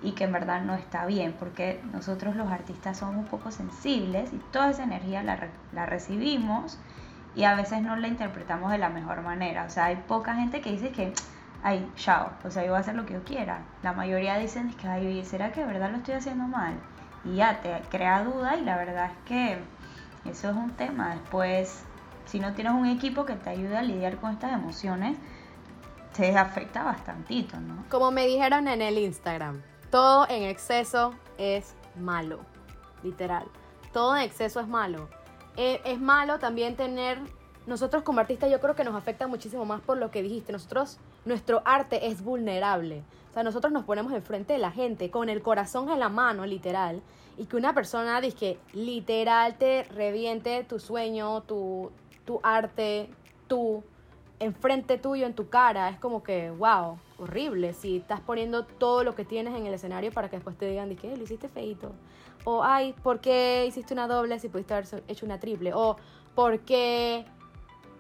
y 0.04 0.12
que 0.14 0.26
en 0.26 0.34
verdad 0.34 0.62
no 0.64 0.74
está 0.74 1.06
bien, 1.06 1.34
porque 1.40 1.82
nosotros 1.94 2.36
los 2.36 2.52
artistas 2.52 2.98
somos 2.98 3.16
un 3.16 3.26
poco 3.26 3.52
sensibles 3.52 4.34
y 4.34 4.38
toda 4.52 4.72
esa 4.72 4.84
energía 4.84 5.24
la, 5.24 5.38
la 5.74 5.86
recibimos 5.86 6.78
y 7.36 7.44
a 7.44 7.56
veces 7.56 7.82
no 7.82 7.96
la 7.96 8.08
interpretamos 8.08 8.72
de 8.72 8.80
la 8.80 8.90
mejor 8.90 9.22
manera. 9.22 9.64
O 9.64 9.70
sea, 9.70 9.86
hay 9.86 9.96
poca 9.96 10.36
gente 10.36 10.60
que 10.60 10.72
dice 10.72 10.90
que, 10.90 11.14
ay, 11.64 11.90
chao, 11.96 12.32
o 12.44 12.52
sea, 12.52 12.64
yo 12.64 12.72
voy 12.72 12.78
a 12.78 12.82
hacer 12.82 12.96
lo 12.96 13.06
que 13.06 13.14
yo 13.14 13.24
quiera. 13.24 13.60
La 13.84 13.94
mayoría 13.94 14.38
dicen 14.38 14.74
que, 14.74 14.88
ay, 14.88 15.24
¿será 15.24 15.54
que 15.54 15.62
de 15.62 15.68
verdad 15.68 15.92
lo 15.92 15.98
estoy 15.98 16.16
haciendo 16.16 16.46
mal? 16.46 16.74
Y 17.24 17.36
ya 17.36 17.62
te 17.62 17.80
crea 17.90 18.24
duda 18.24 18.58
y 18.58 18.66
la 18.66 18.76
verdad 18.76 19.06
es 19.06 19.18
que 19.26 19.60
eso 20.26 20.50
es 20.50 20.56
un 20.56 20.72
tema. 20.72 21.16
Después 21.16 21.86
si 22.26 22.40
no 22.40 22.54
tienes 22.54 22.74
un 22.74 22.86
equipo 22.86 23.26
que 23.26 23.36
te 23.36 23.50
ayude 23.50 23.76
a 23.76 23.82
lidiar 23.82 24.18
con 24.18 24.32
estas 24.32 24.54
emociones, 24.54 25.18
te 26.16 26.38
afecta 26.38 26.84
bastantito, 26.84 27.60
¿no? 27.60 27.84
Como 27.90 28.12
me 28.12 28.26
dijeron 28.26 28.68
en 28.70 28.82
el 28.82 28.98
Instagram, 28.98 29.62
todo 29.90 30.26
en 30.30 30.44
exceso 30.44 31.14
es 31.38 31.76
malo, 32.00 32.40
literal. 33.04 33.46
Todo 33.92 34.16
en 34.16 34.24
exceso 34.24 34.62
es 34.62 34.68
malo. 34.68 35.10
Eh, 35.58 35.82
es 35.84 36.00
malo 36.00 36.40
también 36.40 36.78
tener, 36.78 37.20
nosotros 37.68 38.04
como 38.04 38.22
artistas 38.22 38.50
yo 38.50 38.62
creo 38.62 38.76
que 38.76 38.86
nos 38.86 38.96
afecta 38.96 39.28
muchísimo 39.28 39.66
más 39.66 39.82
por 39.82 39.98
lo 39.98 40.10
que 40.12 40.22
dijiste. 40.24 40.54
Nosotros, 40.54 41.00
nuestro 41.26 41.62
arte 41.66 42.08
es 42.08 42.24
vulnerable. 42.24 43.04
O 43.30 43.34
sea, 43.34 43.44
nosotros 43.44 43.74
nos 43.74 43.84
ponemos 43.84 44.14
enfrente 44.14 44.54
de 44.54 44.60
la 44.60 44.72
gente 44.72 45.12
con 45.12 45.28
el 45.28 45.42
corazón 45.42 45.90
en 45.90 46.00
la 46.00 46.08
mano, 46.08 46.46
literal. 46.46 47.02
Y 47.38 47.46
que 47.46 47.56
una 47.58 47.74
persona, 47.74 48.22
que 48.22 48.60
literal 48.74 49.58
te 49.58 49.84
reviente 49.84 50.64
tu 50.64 50.80
sueño, 50.80 51.42
tu, 51.42 51.92
tu 52.26 52.40
arte, 52.44 53.10
tú, 53.48 53.84
enfrente 54.40 54.98
tuyo, 54.98 55.26
en 55.28 55.34
tu 55.34 55.50
cara, 55.50 55.90
es 55.90 56.00
como 56.00 56.24
que, 56.24 56.50
wow, 56.50 56.98
horrible. 57.20 57.74
Si 57.74 57.98
estás 57.98 58.20
poniendo 58.22 58.66
todo 58.66 59.04
lo 59.04 59.16
que 59.16 59.24
tienes 59.24 59.56
en 59.56 59.68
el 59.68 59.74
escenario 59.74 60.12
para 60.12 60.30
que 60.30 60.38
después 60.38 60.58
te 60.58 60.68
digan, 60.68 60.96
que 60.96 61.16
lo 61.16 61.24
hiciste 61.24 61.48
feito. 61.48 61.92
O, 62.44 62.64
ay, 62.64 62.94
¿por 63.04 63.20
qué 63.20 63.66
hiciste 63.68 63.94
una 63.94 64.08
doble 64.08 64.40
si 64.40 64.50
pudiste 64.50 64.74
haber 64.74 65.04
hecho 65.08 65.26
una 65.28 65.40
triple? 65.40 65.74
O, 65.76 65.96
¿por 66.34 66.60
qué, 66.62 67.24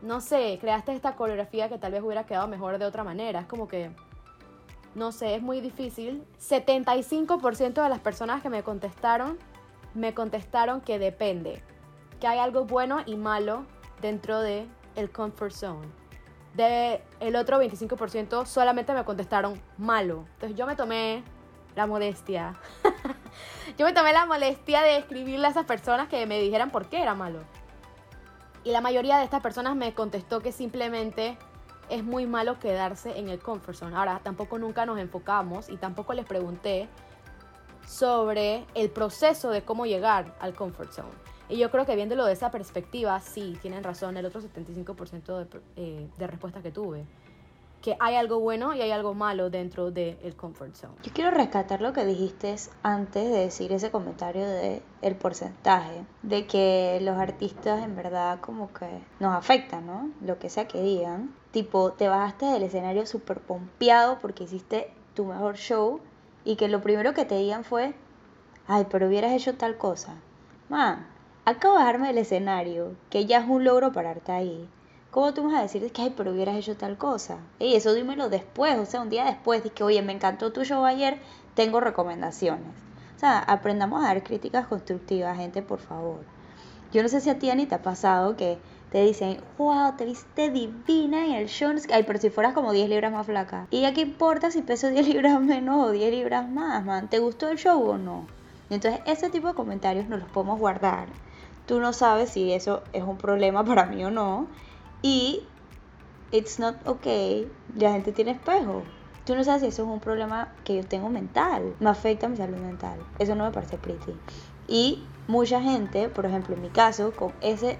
no 0.01 0.19
sé, 0.19 0.57
creaste 0.59 0.93
esta 0.93 1.15
coreografía 1.15 1.69
que 1.69 1.77
tal 1.77 1.91
vez 1.91 2.01
hubiera 2.01 2.25
quedado 2.25 2.47
mejor 2.47 2.79
de 2.79 2.85
otra 2.85 3.03
manera? 3.03 3.41
Es 3.41 3.45
como 3.45 3.67
que, 3.67 3.91
no 4.95 5.11
sé, 5.11 5.35
es 5.35 5.41
muy 5.41 5.61
difícil. 5.61 6.25
75% 6.39 7.81
de 7.81 7.89
las 7.89 7.99
personas 7.99 8.41
que 8.41 8.49
me 8.49 8.63
contestaron, 8.63 9.37
me 9.93 10.13
contestaron 10.13 10.81
que 10.81 10.99
depende. 10.99 11.63
Que 12.19 12.27
hay 12.27 12.39
algo 12.39 12.65
bueno 12.65 12.99
y 13.05 13.15
malo 13.15 13.65
dentro 14.01 14.41
de 14.41 14.67
el 14.95 15.11
comfort 15.11 15.53
zone. 15.53 15.87
De 16.55 17.01
el 17.19 17.35
otro 17.35 17.61
25% 17.61 18.45
solamente 18.45 18.93
me 18.93 19.05
contestaron 19.05 19.61
malo. 19.77 20.25
Entonces 20.33 20.57
yo 20.57 20.65
me 20.65 20.75
tomé 20.75 21.23
la 21.75 21.87
modestia. 21.87 22.55
yo 23.77 23.85
me 23.85 23.93
tomé 23.93 24.11
la 24.11 24.25
molestia 24.25 24.81
de 24.81 24.97
escribirle 24.97 25.47
a 25.47 25.51
esas 25.51 25.65
personas 25.65 26.09
que 26.09 26.25
me 26.25 26.39
dijeran 26.39 26.69
por 26.69 26.87
qué 26.87 27.01
era 27.01 27.15
malo. 27.15 27.39
Y 28.63 28.71
la 28.71 28.81
mayoría 28.81 29.17
de 29.17 29.23
estas 29.23 29.41
personas 29.41 29.75
me 29.75 29.93
contestó 29.93 30.41
que 30.41 30.51
simplemente 30.51 31.37
es 31.91 32.03
muy 32.05 32.25
malo 32.25 32.57
quedarse 32.57 33.19
en 33.19 33.27
el 33.27 33.39
comfort 33.39 33.77
zone. 33.77 33.95
Ahora, 33.95 34.21
tampoco 34.23 34.57
nunca 34.57 34.85
nos 34.85 34.97
enfocamos 34.97 35.69
y 35.69 35.75
tampoco 35.75 36.13
les 36.13 36.25
pregunté 36.25 36.87
sobre 37.85 38.65
el 38.73 38.89
proceso 38.89 39.49
de 39.49 39.63
cómo 39.63 39.85
llegar 39.85 40.33
al 40.39 40.53
comfort 40.53 40.93
zone. 40.93 41.09
Y 41.49 41.57
yo 41.57 41.69
creo 41.69 41.85
que 41.85 41.95
viéndolo 41.97 42.25
de 42.25 42.31
esa 42.31 42.49
perspectiva, 42.49 43.19
sí, 43.19 43.57
tienen 43.61 43.83
razón 43.83 44.15
el 44.15 44.25
otro 44.25 44.41
75% 44.41 45.37
de, 45.37 45.61
eh, 45.75 46.09
de 46.17 46.27
respuestas 46.27 46.63
que 46.63 46.71
tuve. 46.71 47.05
Que 47.81 47.97
hay 47.99 48.15
algo 48.15 48.39
bueno 48.39 48.73
y 48.73 48.81
hay 48.81 48.91
algo 48.91 49.13
malo 49.13 49.49
dentro 49.49 49.91
del 49.91 50.35
comfort 50.37 50.75
zone. 50.75 50.93
Yo 51.03 51.11
quiero 51.11 51.31
rescatar 51.31 51.81
lo 51.81 51.91
que 51.91 52.05
dijiste 52.05 52.55
antes 52.83 53.29
de 53.29 53.37
decir 53.37 53.73
ese 53.73 53.91
comentario 53.91 54.47
de 54.47 54.81
el 55.01 55.15
porcentaje. 55.15 56.05
De 56.21 56.45
que 56.45 56.99
los 57.01 57.17
artistas 57.17 57.83
en 57.83 57.97
verdad 57.97 58.39
como 58.39 58.71
que 58.71 59.01
nos 59.19 59.35
afectan, 59.35 59.87
¿no? 59.87 60.09
Lo 60.21 60.39
que 60.39 60.49
sea 60.49 60.69
que 60.69 60.81
digan. 60.81 61.40
Tipo, 61.51 61.91
te 61.91 62.07
bajaste 62.07 62.45
del 62.45 62.63
escenario 62.63 63.05
súper 63.05 63.39
pompeado 63.41 64.19
porque 64.19 64.45
hiciste 64.45 64.93
tu 65.15 65.25
mejor 65.25 65.57
show 65.57 65.99
y 66.45 66.55
que 66.55 66.69
lo 66.69 66.81
primero 66.81 67.13
que 67.13 67.25
te 67.25 67.37
digan 67.37 67.63
fue, 67.63 67.93
ay, 68.67 68.87
pero 68.89 69.07
hubieras 69.07 69.33
hecho 69.33 69.55
tal 69.55 69.77
cosa. 69.77 70.15
Man, 70.69 71.05
acabo 71.43 71.73
de 71.73 71.81
bajarme 71.81 72.07
del 72.07 72.19
escenario, 72.19 72.95
que 73.09 73.25
ya 73.25 73.39
es 73.39 73.49
un 73.49 73.65
logro 73.65 73.91
pararte 73.91 74.31
ahí. 74.31 74.69
¿Cómo 75.11 75.33
tú 75.33 75.43
vas 75.43 75.55
a 75.55 75.61
decir 75.61 75.91
que, 75.91 76.01
ay, 76.01 76.13
pero 76.15 76.31
hubieras 76.31 76.55
hecho 76.55 76.77
tal 76.77 76.97
cosa? 76.97 77.39
Ey, 77.59 77.75
eso 77.75 77.93
dímelo 77.93 78.29
después, 78.29 78.79
o 78.79 78.85
sea, 78.85 79.01
un 79.01 79.09
día 79.09 79.25
después, 79.25 79.61
de 79.61 79.71
que, 79.71 79.83
oye, 79.83 80.01
me 80.01 80.13
encantó 80.13 80.53
tu 80.53 80.63
show 80.63 80.85
ayer, 80.85 81.19
tengo 81.53 81.81
recomendaciones. 81.81 82.73
O 83.17 83.19
sea, 83.19 83.39
aprendamos 83.39 84.01
a 84.01 84.07
dar 84.07 84.23
críticas 84.23 84.67
constructivas, 84.67 85.35
gente, 85.35 85.61
por 85.61 85.79
favor. 85.79 86.21
Yo 86.93 87.03
no 87.03 87.09
sé 87.09 87.19
si 87.19 87.29
a 87.29 87.37
ti, 87.37 87.49
Ani, 87.49 87.65
te 87.65 87.75
ha 87.75 87.81
pasado 87.81 88.37
que 88.37 88.57
te 88.91 89.03
dicen, 89.03 89.41
wow, 89.57 89.95
te 89.97 90.05
viste 90.05 90.49
divina 90.49 91.25
en 91.25 91.33
el 91.33 91.47
show. 91.47 91.73
Ay, 91.91 92.03
pero 92.03 92.19
si 92.19 92.29
fueras 92.29 92.53
como 92.53 92.73
10 92.73 92.89
libras 92.89 93.11
más 93.11 93.25
flaca. 93.25 93.67
¿Y 93.71 93.81
ya 93.81 93.93
qué 93.93 94.01
importa 94.01 94.51
si 94.51 94.61
peso 94.61 94.89
10 94.89 95.07
libras 95.13 95.41
menos 95.41 95.87
o 95.87 95.91
10 95.91 96.11
libras 96.11 96.49
más, 96.49 96.83
man? 96.85 97.09
¿Te 97.09 97.19
gustó 97.19 97.49
el 97.49 97.57
show 97.57 97.81
o 97.81 97.97
no? 97.97 98.27
Entonces, 98.69 99.01
ese 99.05 99.29
tipo 99.29 99.47
de 99.47 99.53
comentarios 99.53 100.07
nos 100.07 100.19
los 100.19 100.29
podemos 100.29 100.59
guardar 100.59 101.07
tú 101.71 101.79
no 101.79 101.93
sabes 101.93 102.31
si 102.31 102.51
eso 102.51 102.83
es 102.91 103.03
un 103.03 103.17
problema 103.17 103.63
para 103.65 103.85
mí 103.85 104.03
o 104.03 104.11
no. 104.11 104.47
Y 105.01 105.43
it's 106.31 106.59
not 106.59 106.75
okay. 106.85 107.49
La 107.75 107.93
gente 107.93 108.11
tiene 108.11 108.31
espejo. 108.31 108.83
Tú 109.25 109.35
no 109.35 109.43
sabes 109.43 109.61
si 109.61 109.67
eso 109.67 109.83
es 109.83 109.87
un 109.87 109.99
problema 109.99 110.53
que 110.63 110.75
yo 110.75 110.83
tengo 110.83 111.09
mental. 111.09 111.75
Me 111.79 111.89
afecta 111.89 112.27
mi 112.27 112.37
salud 112.37 112.57
mental. 112.57 112.99
Eso 113.19 113.35
no 113.35 113.45
me 113.45 113.51
parece 113.51 113.77
pretty. 113.77 114.13
Y 114.67 115.03
mucha 115.27 115.61
gente, 115.61 116.09
por 116.09 116.25
ejemplo, 116.25 116.55
en 116.55 116.61
mi 116.61 116.69
caso, 116.69 117.13
con 117.13 117.31
ese, 117.41 117.79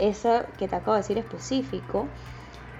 ese 0.00 0.46
que 0.58 0.68
te 0.68 0.76
acabo 0.76 0.94
de 0.94 1.00
decir 1.00 1.18
específico, 1.18 2.08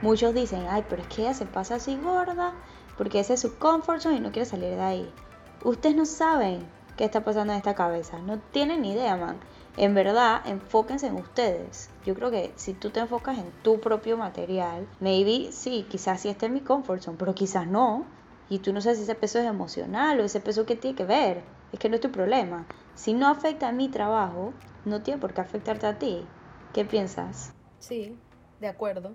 muchos 0.03 0.35
dicen, 0.35 0.67
ay, 0.69 0.85
pero 0.89 1.03
es 1.03 1.09
que 1.09 1.23
ella 1.23 1.35
se 1.35 1.47
pasa 1.47 1.77
así 1.77 1.97
gorda, 1.97 2.55
porque 2.97 3.21
ese 3.21 3.35
es 3.35 3.41
su 3.41 3.59
comfort 3.59 4.01
zone 4.01 4.17
y 4.17 4.21
no 4.21 4.33
quiere 4.33 4.49
salir 4.49 4.71
de 4.71 4.81
ahí. 4.81 5.15
Ustedes 5.63 5.95
no 5.95 6.07
saben 6.07 6.67
qué 6.97 7.05
está 7.05 7.23
pasando 7.25 7.53
en 7.53 7.59
esta 7.59 7.75
cabeza. 7.75 8.19
No 8.19 8.39
tienen 8.53 8.83
ni 8.83 8.93
idea, 8.93 9.17
man 9.17 9.39
en 9.77 9.95
verdad, 9.95 10.43
enfóquense 10.47 11.07
en 11.07 11.15
ustedes. 11.15 11.91
Yo 12.05 12.15
creo 12.15 12.31
que 12.31 12.53
si 12.57 12.75
tú 12.75 12.91
te 12.91 13.01
enfocas 13.01 13.39
en 13.39 13.51
tu 13.63 13.81
propio 13.81 14.17
material, 14.17 14.87
maybe 15.01 15.53
sí, 15.53 15.87
quizás 15.89 16.21
sí 16.21 16.29
esté 16.29 16.47
en 16.47 16.55
mi 16.55 16.61
comfort 16.61 17.03
zone, 17.03 17.17
pero 17.19 17.35
quizás 17.35 17.67
no. 17.67 18.05
Y 18.49 18.59
tú 18.59 18.73
no 18.73 18.81
sabes 18.81 18.99
si 18.99 19.05
ese 19.05 19.15
peso 19.15 19.39
es 19.39 19.47
emocional 19.47 20.19
o 20.21 20.25
ese 20.25 20.41
peso 20.41 20.67
que 20.67 20.77
tiene 20.77 20.97
que 20.97 21.05
ver. 21.05 21.43
Es 21.73 21.79
que 21.79 21.89
no 21.89 21.95
es 21.95 22.01
tu 22.01 22.11
problema. 22.11 22.67
Si 22.95 23.15
no 23.15 23.29
afecta 23.29 23.69
a 23.69 23.73
mi 23.73 23.89
trabajo, 23.89 24.53
no 24.85 25.03
tiene 25.03 25.21
por 25.21 25.33
qué 25.33 25.41
afectarte 25.41 25.87
a 25.87 25.99
ti. 25.99 26.27
¿Qué 26.73 26.85
piensas? 26.85 27.53
Sí, 27.81 28.17
de 28.61 28.69
acuerdo. 28.69 29.15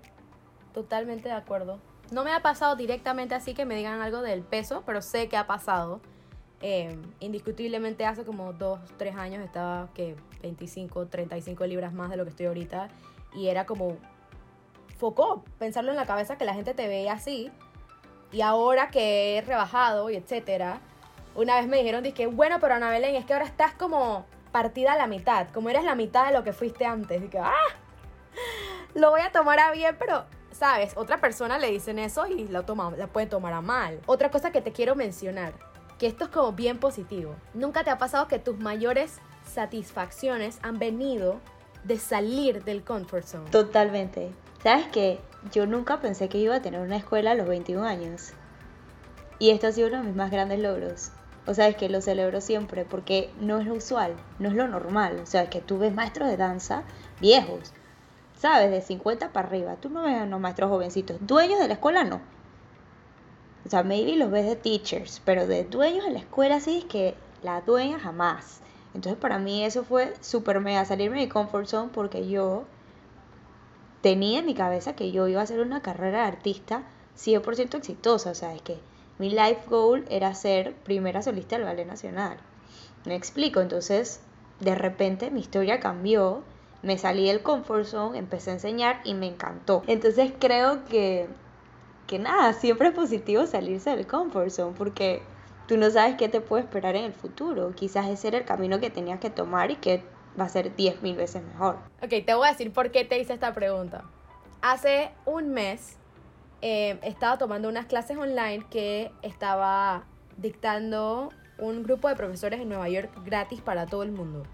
Totalmente 0.74 1.28
de 1.28 1.34
acuerdo. 1.34 1.80
No 2.10 2.22
me 2.22 2.32
ha 2.32 2.40
pasado 2.40 2.76
directamente 2.76 3.34
así 3.34 3.54
que 3.54 3.64
me 3.64 3.74
digan 3.74 4.00
algo 4.02 4.20
del 4.20 4.42
peso, 4.42 4.82
pero 4.84 5.00
sé 5.00 5.28
que 5.28 5.38
ha 5.38 5.46
pasado. 5.46 6.00
Eh, 6.60 6.96
indiscutiblemente 7.20 8.04
hace 8.04 8.24
como 8.24 8.52
2, 8.52 8.80
3 8.98 9.16
años 9.16 9.44
estaba 9.44 9.88
que 9.94 10.16
25, 10.42 11.06
35 11.06 11.66
libras 11.66 11.92
más 11.92 12.10
de 12.10 12.16
lo 12.18 12.24
que 12.24 12.30
estoy 12.30 12.46
ahorita. 12.46 12.88
Y 13.34 13.48
era 13.48 13.64
como 13.64 13.96
focó 14.98 15.42
pensarlo 15.58 15.90
en 15.90 15.96
la 15.96 16.06
cabeza 16.06 16.36
que 16.36 16.44
la 16.44 16.54
gente 16.54 16.74
te 16.74 16.88
veía 16.88 17.14
así. 17.14 17.50
Y 18.32 18.42
ahora 18.42 18.90
que 18.90 19.38
he 19.38 19.40
rebajado 19.40 20.10
y 20.10 20.16
etcétera, 20.16 20.80
una 21.34 21.56
vez 21.56 21.68
me 21.68 21.78
dijeron, 21.78 22.02
dije, 22.02 22.26
bueno, 22.26 22.58
pero 22.60 22.74
Ana 22.74 22.90
Belén, 22.90 23.14
es 23.14 23.24
que 23.24 23.32
ahora 23.32 23.46
estás 23.46 23.72
como 23.72 24.26
partida 24.56 24.94
a 24.94 24.96
la 24.96 25.06
mitad, 25.06 25.48
como 25.52 25.68
eres 25.68 25.84
la 25.84 25.94
mitad 25.94 26.28
de 26.28 26.32
lo 26.32 26.42
que 26.42 26.54
fuiste 26.54 26.86
antes. 26.86 27.22
Y 27.22 27.28
que, 27.28 27.38
ah, 27.38 27.52
lo 28.94 29.10
voy 29.10 29.20
a 29.20 29.30
tomar 29.30 29.60
a 29.60 29.70
bien, 29.70 29.94
pero, 29.98 30.24
¿sabes? 30.50 30.94
Otra 30.96 31.18
persona 31.18 31.58
le 31.58 31.70
dicen 31.70 31.98
eso 31.98 32.26
y 32.26 32.48
la, 32.48 32.64
toma, 32.64 32.90
la 32.96 33.06
puede 33.06 33.26
tomar 33.26 33.52
a 33.52 33.60
mal. 33.60 34.00
Otra 34.06 34.30
cosa 34.30 34.52
que 34.52 34.62
te 34.62 34.72
quiero 34.72 34.94
mencionar, 34.94 35.52
que 35.98 36.06
esto 36.06 36.24
es 36.24 36.30
como 36.30 36.52
bien 36.52 36.78
positivo. 36.78 37.34
¿Nunca 37.52 37.84
te 37.84 37.90
ha 37.90 37.98
pasado 37.98 38.28
que 38.28 38.38
tus 38.38 38.58
mayores 38.58 39.18
satisfacciones 39.44 40.58
han 40.62 40.78
venido 40.78 41.38
de 41.84 41.98
salir 41.98 42.64
del 42.64 42.82
comfort 42.82 43.26
zone? 43.26 43.50
Totalmente. 43.50 44.32
¿Sabes 44.62 44.86
qué? 44.86 45.20
Yo 45.52 45.66
nunca 45.66 46.00
pensé 46.00 46.30
que 46.30 46.38
iba 46.38 46.56
a 46.56 46.62
tener 46.62 46.80
una 46.80 46.96
escuela 46.96 47.32
a 47.32 47.34
los 47.34 47.46
21 47.46 47.84
años. 47.84 48.32
Y 49.38 49.50
esto 49.50 49.66
ha 49.66 49.72
sido 49.72 49.88
uno 49.88 49.98
de 49.98 50.04
mis 50.04 50.16
más 50.16 50.30
grandes 50.30 50.60
logros. 50.60 51.12
O 51.46 51.54
sea, 51.54 51.68
es 51.68 51.76
que 51.76 51.88
lo 51.88 52.00
celebro 52.00 52.40
siempre 52.40 52.84
porque 52.84 53.30
no 53.40 53.60
es 53.60 53.66
lo 53.66 53.74
usual, 53.74 54.16
no 54.38 54.48
es 54.48 54.54
lo 54.54 54.66
normal. 54.66 55.20
O 55.22 55.26
sea, 55.26 55.44
es 55.44 55.48
que 55.48 55.60
tú 55.60 55.78
ves 55.78 55.94
maestros 55.94 56.28
de 56.28 56.36
danza 56.36 56.82
viejos, 57.20 57.72
¿sabes? 58.36 58.70
De 58.70 58.82
50 58.82 59.32
para 59.32 59.46
arriba. 59.46 59.76
Tú 59.76 59.88
no 59.88 60.02
ves 60.02 60.20
a 60.20 60.24
unos 60.24 60.40
maestros 60.40 60.70
jovencitos. 60.70 61.18
Dueños 61.20 61.60
de 61.60 61.68
la 61.68 61.74
escuela 61.74 62.02
no. 62.04 62.20
O 63.64 63.68
sea, 63.68 63.82
maybe 63.82 64.16
los 64.16 64.30
ves 64.30 64.46
de 64.46 64.56
teachers, 64.56 65.22
pero 65.24 65.46
de 65.46 65.64
dueños 65.64 66.04
de 66.04 66.12
la 66.12 66.18
escuela 66.20 66.60
sí 66.60 66.78
es 66.78 66.84
que 66.84 67.14
la 67.42 67.60
dueña 67.60 67.98
jamás. 67.98 68.60
Entonces 68.94 69.20
para 69.20 69.38
mí 69.38 69.64
eso 69.64 69.84
fue 69.84 70.14
súper 70.20 70.60
mega 70.60 70.84
salirme 70.84 71.18
de 71.18 71.26
mi 71.26 71.28
comfort 71.28 71.66
zone 71.66 71.90
porque 71.92 72.28
yo 72.28 72.64
tenía 74.02 74.38
en 74.38 74.46
mi 74.46 74.54
cabeza 74.54 74.94
que 74.94 75.12
yo 75.12 75.28
iba 75.28 75.40
a 75.40 75.44
hacer 75.44 75.60
una 75.60 75.82
carrera 75.82 76.22
de 76.22 76.28
artista 76.28 76.82
100% 77.16 77.76
exitosa. 77.76 78.30
O 78.30 78.34
sea, 78.34 78.54
es 78.54 78.62
que 78.62 78.78
mi 79.18 79.30
life 79.30 79.62
goal 79.68 80.04
era 80.10 80.34
ser 80.34 80.74
primera 80.74 81.22
solista 81.22 81.56
del 81.56 81.64
Ballet 81.64 81.86
Nacional. 81.86 82.36
Me 83.04 83.14
explico, 83.14 83.60
entonces 83.60 84.20
de 84.60 84.74
repente 84.74 85.30
mi 85.30 85.40
historia 85.40 85.80
cambió, 85.80 86.42
me 86.82 86.98
salí 86.98 87.26
del 87.26 87.42
comfort 87.42 87.84
zone, 87.84 88.18
empecé 88.18 88.50
a 88.50 88.54
enseñar 88.54 89.00
y 89.04 89.14
me 89.14 89.26
encantó. 89.26 89.82
Entonces 89.86 90.32
creo 90.38 90.84
que, 90.84 91.28
que 92.06 92.18
nada, 92.18 92.52
siempre 92.52 92.88
es 92.88 92.94
positivo 92.94 93.46
salirse 93.46 93.90
del 93.90 94.06
comfort 94.06 94.50
zone 94.50 94.74
porque 94.76 95.22
tú 95.66 95.76
no 95.76 95.90
sabes 95.90 96.16
qué 96.16 96.28
te 96.28 96.40
puede 96.40 96.64
esperar 96.64 96.96
en 96.96 97.04
el 97.04 97.12
futuro. 97.12 97.72
Quizás 97.74 98.08
ese 98.08 98.28
era 98.28 98.38
el 98.38 98.44
camino 98.44 98.80
que 98.80 98.90
tenías 98.90 99.20
que 99.20 99.30
tomar 99.30 99.70
y 99.70 99.76
que 99.76 100.02
va 100.38 100.44
a 100.44 100.48
ser 100.48 100.74
10.000 100.76 101.16
veces 101.16 101.42
mejor. 101.42 101.76
Ok, 102.02 102.10
te 102.24 102.34
voy 102.34 102.46
a 102.46 102.52
decir 102.52 102.72
por 102.72 102.90
qué 102.90 103.04
te 103.04 103.18
hice 103.18 103.32
esta 103.32 103.54
pregunta. 103.54 104.04
Hace 104.60 105.10
un 105.24 105.50
mes 105.50 105.96
eh, 106.62 106.98
estaba 107.02 107.38
tomando 107.38 107.68
unas 107.68 107.86
clases 107.86 108.16
online 108.16 108.64
que 108.70 109.12
estaba 109.22 110.04
dictando 110.36 111.30
un 111.58 111.82
grupo 111.82 112.08
de 112.08 112.16
profesores 112.16 112.60
en 112.60 112.68
Nueva 112.68 112.88
York 112.88 113.10
gratis 113.24 113.60
para 113.60 113.86
todo 113.86 114.02
el 114.02 114.12
mundo. 114.12 114.44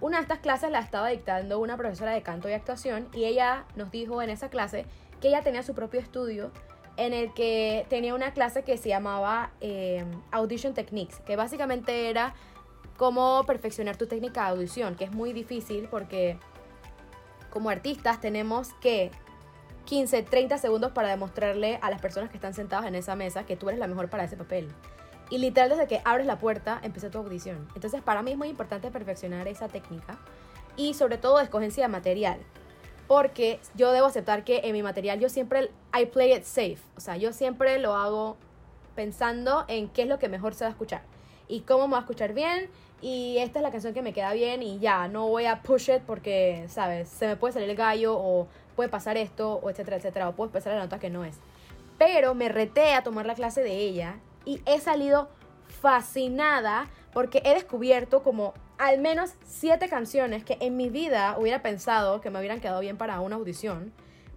Una 0.00 0.18
de 0.18 0.22
estas 0.22 0.40
clases 0.40 0.70
la 0.70 0.80
estaba 0.80 1.08
dictando 1.08 1.58
una 1.58 1.76
profesora 1.76 2.12
de 2.12 2.22
canto 2.22 2.48
y 2.48 2.52
actuación 2.52 3.08
y 3.14 3.24
ella 3.24 3.64
nos 3.76 3.90
dijo 3.90 4.20
en 4.22 4.30
esa 4.30 4.48
clase 4.48 4.86
que 5.20 5.28
ella 5.28 5.42
tenía 5.42 5.62
su 5.62 5.74
propio 5.74 6.00
estudio 6.00 6.50
en 6.96 7.12
el 7.12 7.32
que 7.32 7.86
tenía 7.88 8.14
una 8.14 8.32
clase 8.32 8.62
que 8.62 8.76
se 8.76 8.88
llamaba 8.88 9.50
eh, 9.60 10.04
Audition 10.30 10.74
Techniques, 10.74 11.20
que 11.20 11.36
básicamente 11.36 12.10
era 12.10 12.34
cómo 12.96 13.44
perfeccionar 13.46 13.96
tu 13.96 14.06
técnica 14.06 14.44
de 14.44 14.50
audición, 14.50 14.94
que 14.94 15.04
es 15.04 15.12
muy 15.12 15.32
difícil 15.32 15.88
porque 15.90 16.38
como 17.50 17.70
artistas 17.70 18.20
tenemos 18.20 18.72
que 18.74 19.10
15, 19.84 20.22
30 20.22 20.58
segundos 20.58 20.92
para 20.92 21.08
demostrarle 21.08 21.78
a 21.82 21.90
las 21.90 22.00
personas 22.00 22.30
que 22.30 22.36
están 22.36 22.54
sentadas 22.54 22.86
en 22.86 22.94
esa 22.94 23.16
mesa 23.16 23.44
que 23.44 23.56
tú 23.56 23.68
eres 23.68 23.78
la 23.78 23.86
mejor 23.86 24.08
para 24.08 24.24
ese 24.24 24.36
papel. 24.36 24.68
Y 25.30 25.38
literal 25.38 25.70
desde 25.70 25.86
que 25.86 26.00
abres 26.04 26.26
la 26.26 26.38
puerta 26.38 26.80
empieza 26.82 27.10
tu 27.10 27.18
audición. 27.18 27.68
Entonces 27.74 28.02
para 28.02 28.22
mí 28.22 28.32
es 28.32 28.38
muy 28.38 28.48
importante 28.48 28.90
perfeccionar 28.90 29.48
esa 29.48 29.68
técnica 29.68 30.18
y 30.76 30.94
sobre 30.94 31.18
todo 31.18 31.40
escogencia 31.40 31.84
de 31.84 31.88
material. 31.88 32.38
Porque 33.06 33.60
yo 33.74 33.92
debo 33.92 34.06
aceptar 34.06 34.44
que 34.44 34.62
en 34.64 34.72
mi 34.72 34.82
material 34.82 35.20
yo 35.20 35.28
siempre, 35.28 35.70
I 35.98 36.06
play 36.06 36.32
it 36.32 36.44
safe. 36.44 36.78
O 36.96 37.00
sea, 37.00 37.16
yo 37.16 37.32
siempre 37.32 37.78
lo 37.78 37.94
hago 37.94 38.36
pensando 38.94 39.64
en 39.68 39.88
qué 39.88 40.02
es 40.02 40.08
lo 40.08 40.18
que 40.18 40.28
mejor 40.28 40.54
se 40.54 40.64
va 40.64 40.68
a 40.68 40.70
escuchar. 40.70 41.02
Y 41.46 41.60
cómo 41.60 41.86
me 41.86 41.92
va 41.92 41.98
a 41.98 42.00
escuchar 42.02 42.32
bien 42.32 42.70
y 43.02 43.36
esta 43.36 43.58
es 43.58 43.62
la 43.62 43.70
canción 43.70 43.92
que 43.92 44.00
me 44.00 44.14
queda 44.14 44.32
bien 44.32 44.62
y 44.62 44.78
ya, 44.78 45.08
no 45.08 45.28
voy 45.28 45.44
a 45.44 45.60
push 45.60 45.90
it 45.90 46.02
porque, 46.06 46.64
¿sabes? 46.68 47.08
Se 47.10 47.26
me 47.26 47.36
puede 47.36 47.52
salir 47.52 47.68
el 47.68 47.76
gallo 47.76 48.16
o 48.16 48.48
puede 48.74 48.88
pasar 48.88 49.16
esto 49.16 49.54
o 49.54 49.70
etcétera, 49.70 49.96
etcétera, 49.96 50.28
o 50.28 50.32
puedo 50.34 50.48
empezar 50.48 50.74
la 50.74 50.80
nota 50.80 50.98
que 50.98 51.10
no 51.10 51.24
es. 51.24 51.36
Pero 51.98 52.34
me 52.34 52.48
reté 52.48 52.94
a 52.94 53.02
tomar 53.02 53.26
la 53.26 53.34
clase 53.34 53.62
de 53.62 53.76
ella 53.76 54.16
y 54.44 54.60
he 54.66 54.80
salido 54.80 55.28
fascinada 55.80 56.88
porque 57.12 57.42
he 57.44 57.54
descubierto 57.54 58.22
como 58.22 58.54
al 58.78 58.98
menos 58.98 59.34
siete 59.44 59.88
canciones 59.88 60.44
que 60.44 60.58
en 60.60 60.76
mi 60.76 60.90
vida 60.90 61.36
hubiera 61.38 61.62
pensado 61.62 62.20
que 62.20 62.30
me 62.30 62.38
hubieran 62.38 62.60
quedado 62.60 62.80
bien 62.80 62.96
para 62.96 63.20
una 63.20 63.36
audición 63.36 63.92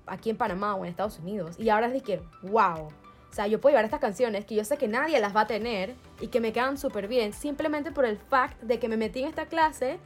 aquí 0.06 0.30
en 0.30 0.38
Panamá 0.38 0.76
o 0.76 0.86
en 0.86 0.92
Estados 0.92 1.20
Unidos. 1.20 1.56
Y 1.60 1.70
ahora 1.70 1.88
es 1.88 1.94
de 1.94 2.02
que, 2.02 2.22
wow, 2.44 2.88
o 3.30 3.34
sea, 3.34 3.48
yo 3.48 3.60
puedo 3.60 3.74
llevar 3.74 3.86
estas 3.86 4.00
canciones 4.00 4.46
que 4.46 4.56
yo 4.56 4.64
sé 4.64 4.78
que 4.78 4.88
nadie 4.88 5.20
las 5.20 5.36
va 5.36 5.42
a 5.42 5.48
tener 5.48 5.96
y 6.22 6.28
que 6.28 6.40
me 6.40 6.54
quedan 6.54 6.78
súper 6.78 7.08
bien, 7.08 7.34
simplemente 7.34 7.92
por 7.92 8.06
el 8.06 8.18
fact 8.18 8.62
de 8.62 8.80
que 8.80 8.88
me 8.88 8.98
metí 8.98 9.22
en 9.22 9.30
esta 9.30 9.48
clase, 9.48 10.00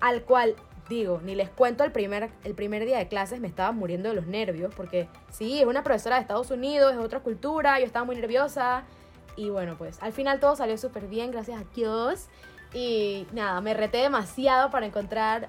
al 0.00 0.22
cual 0.22 0.56
digo, 0.88 1.20
ni 1.22 1.34
les 1.34 1.48
cuento 1.48 1.84
el 1.84 1.92
primer, 1.92 2.30
el 2.44 2.54
primer 2.54 2.84
día 2.84 2.98
de 2.98 3.08
clases, 3.08 3.40
me 3.40 3.48
estaba 3.48 3.72
muriendo 3.72 4.08
de 4.08 4.14
los 4.14 4.26
nervios, 4.26 4.74
porque 4.74 5.08
sí, 5.30 5.60
es 5.60 5.66
una 5.66 5.82
profesora 5.82 6.16
de 6.16 6.22
Estados 6.22 6.50
Unidos, 6.50 6.92
es 6.92 6.98
otra 6.98 7.20
cultura, 7.20 7.78
yo 7.78 7.86
estaba 7.86 8.04
muy 8.04 8.16
nerviosa. 8.16 8.84
Y 9.36 9.50
bueno, 9.50 9.76
pues 9.76 10.02
al 10.02 10.12
final 10.12 10.40
todo 10.40 10.56
salió 10.56 10.78
súper 10.78 11.08
bien, 11.08 11.30
gracias 11.30 11.60
a 11.60 11.64
Dios. 11.74 12.26
Y 12.72 13.26
nada, 13.32 13.60
me 13.60 13.74
reté 13.74 13.98
demasiado 13.98 14.70
para 14.70 14.86
encontrar 14.86 15.48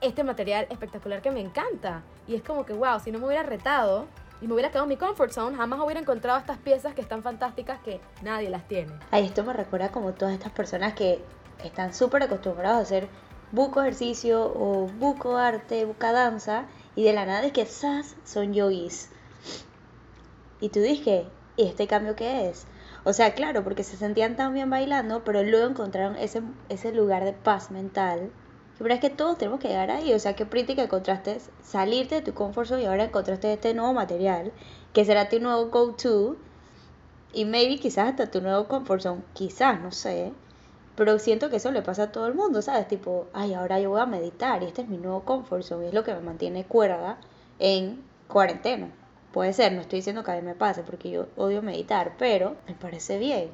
este 0.00 0.24
material 0.24 0.66
espectacular 0.70 1.22
que 1.22 1.30
me 1.30 1.40
encanta. 1.40 2.02
Y 2.26 2.34
es 2.34 2.42
como 2.42 2.64
que, 2.64 2.72
wow, 2.72 3.00
si 3.00 3.10
no 3.10 3.18
me 3.18 3.26
hubiera 3.26 3.42
retado, 3.42 4.06
y 4.40 4.46
me 4.46 4.54
hubiera 4.54 4.70
quedado 4.70 4.84
en 4.84 4.90
mi 4.90 4.96
comfort 4.96 5.32
zone, 5.32 5.56
jamás 5.56 5.80
hubiera 5.80 6.00
encontrado 6.00 6.38
estas 6.38 6.58
piezas 6.58 6.94
que 6.94 7.00
están 7.00 7.22
fantásticas 7.22 7.80
que 7.80 8.00
nadie 8.22 8.50
las 8.50 8.66
tiene. 8.68 8.92
Ay, 9.10 9.26
esto 9.26 9.42
me 9.42 9.52
recuerda 9.52 9.90
como 9.90 10.12
todas 10.12 10.34
estas 10.34 10.52
personas 10.52 10.94
que 10.94 11.20
están 11.64 11.92
súper 11.92 12.22
acostumbrados 12.22 12.78
a 12.78 12.82
hacer 12.82 13.08
buco 13.52 13.80
ejercicio 13.80 14.52
o 14.54 14.86
buco 14.86 15.36
arte, 15.36 15.84
buca 15.84 16.12
danza, 16.12 16.66
y 16.94 17.04
de 17.04 17.12
la 17.12 17.26
nada 17.26 17.44
es 17.46 17.52
que 17.52 17.62
esas 17.62 18.16
son 18.24 18.52
yogis. 18.52 19.10
Y 20.60 20.70
tú 20.70 20.80
dices, 20.80 21.26
¿y 21.56 21.64
este 21.64 21.86
cambio 21.86 22.16
qué 22.16 22.48
es? 22.48 22.66
O 23.04 23.12
sea, 23.12 23.34
claro, 23.34 23.64
porque 23.64 23.84
se 23.84 23.96
sentían 23.96 24.36
tan 24.36 24.54
bien 24.54 24.70
bailando, 24.70 25.24
pero 25.24 25.42
luego 25.42 25.68
encontraron 25.68 26.16
ese, 26.16 26.42
ese 26.68 26.92
lugar 26.92 27.24
de 27.24 27.32
paz 27.32 27.70
mental 27.70 28.30
pero 28.78 28.94
es 28.94 29.00
que 29.00 29.10
todos 29.10 29.36
tenemos 29.38 29.60
que 29.60 29.68
llegar 29.68 29.90
ahí. 29.90 30.12
O 30.14 30.18
sea, 30.18 30.34
qué 30.34 30.46
pretty 30.46 30.74
que 30.74 30.82
encontraste 30.82 31.38
salirte 31.62 32.16
de 32.16 32.22
tu 32.22 32.32
comfort 32.32 32.68
zone 32.68 32.82
y 32.82 32.86
ahora 32.86 33.04
encontraste 33.04 33.52
este 33.52 33.74
nuevo 33.74 33.92
material 33.92 34.52
que 34.92 35.04
será 35.04 35.28
tu 35.28 35.40
nuevo 35.40 35.66
go-to. 35.66 36.36
Y 37.32 37.44
maybe 37.44 37.78
quizás 37.78 38.10
hasta 38.10 38.30
tu 38.30 38.40
nuevo 38.40 38.68
comfort 38.68 39.02
zone. 39.02 39.22
Quizás, 39.34 39.80
no 39.80 39.90
sé. 39.90 40.32
Pero 40.98 41.20
siento 41.20 41.48
que 41.48 41.58
eso 41.58 41.70
le 41.70 41.80
pasa 41.80 42.02
a 42.02 42.12
todo 42.12 42.26
el 42.26 42.34
mundo, 42.34 42.60
¿sabes? 42.60 42.88
Tipo, 42.88 43.28
ay, 43.32 43.54
ahora 43.54 43.78
yo 43.78 43.90
voy 43.90 44.00
a 44.00 44.06
meditar 44.06 44.64
y 44.64 44.66
este 44.66 44.82
es 44.82 44.88
mi 44.88 44.96
nuevo 44.96 45.22
comfort 45.22 45.62
zone. 45.62 45.86
Es 45.86 45.94
lo 45.94 46.02
que 46.02 46.12
me 46.12 46.18
mantiene 46.18 46.64
cuerda 46.64 47.18
en 47.60 48.02
cuarentena. 48.26 48.90
Puede 49.32 49.52
ser, 49.52 49.70
no 49.74 49.80
estoy 49.80 50.00
diciendo 50.00 50.24
que 50.24 50.32
a 50.32 50.34
mí 50.34 50.42
me 50.42 50.56
pase 50.56 50.82
porque 50.82 51.08
yo 51.08 51.28
odio 51.36 51.62
meditar, 51.62 52.14
pero 52.18 52.56
me 52.66 52.74
parece 52.74 53.16
bien. 53.18 53.48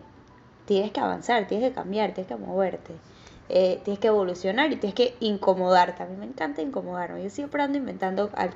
Tienes 0.65 0.91
que 0.91 1.01
avanzar, 1.01 1.47
tienes 1.47 1.69
que 1.69 1.75
cambiar, 1.75 2.15
tienes 2.15 2.33
que 2.33 2.37
moverte. 2.43 2.95
Eh, 3.51 3.79
tienes 3.85 4.01
que 4.01 4.09
evolucionar 4.09 4.73
y 4.73 4.77
tienes 4.77 4.95
que 4.95 5.15
incomodarte. 5.21 6.03
A 6.03 6.07
mí 6.07 6.17
me 6.17 6.25
encanta 6.25 6.63
incomodarme. 6.63 7.23
Yo 7.25 7.29
siempre 7.29 7.63
ando 7.63 7.77
inventando 7.77 8.31
algo. 8.37 8.55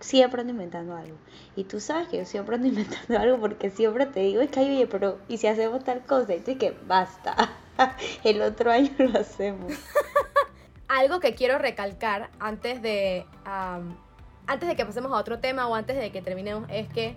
Siempre 0.00 0.40
ando 0.40 0.54
inventando 0.54 0.96
algo. 0.96 1.18
Y 1.54 1.62
tú 1.62 1.78
sabes 1.78 2.08
que 2.08 2.16
yo 2.18 2.24
siempre 2.24 2.56
ando 2.56 2.66
inventando 2.74 3.16
algo 3.16 3.38
porque 3.38 3.70
siempre 3.70 4.06
te 4.06 4.18
digo, 4.18 4.40
es 4.40 4.50
que, 4.50 4.58
oye, 4.58 4.88
pero 4.88 5.18
¿y 5.28 5.36
si 5.36 5.46
hacemos 5.46 5.84
tal 5.84 6.04
cosa? 6.04 6.34
Y 6.34 6.40
tú 6.40 6.58
que 6.58 6.76
basta. 6.84 7.36
El 8.24 8.42
otro 8.42 8.70
año 8.70 8.90
lo 8.98 9.18
hacemos. 9.20 9.72
algo 10.88 11.20
que 11.20 11.34
quiero 11.34 11.58
recalcar 11.58 12.30
antes 12.40 12.82
de, 12.82 13.26
antes 14.46 14.68
de 14.68 14.74
que 14.74 14.84
pasemos 14.84 15.12
a 15.12 15.16
otro 15.16 15.38
tema 15.38 15.68
o 15.68 15.74
antes 15.74 15.96
de 15.96 16.10
que 16.10 16.22
terminemos 16.22 16.68
es 16.70 16.88
que 16.88 17.16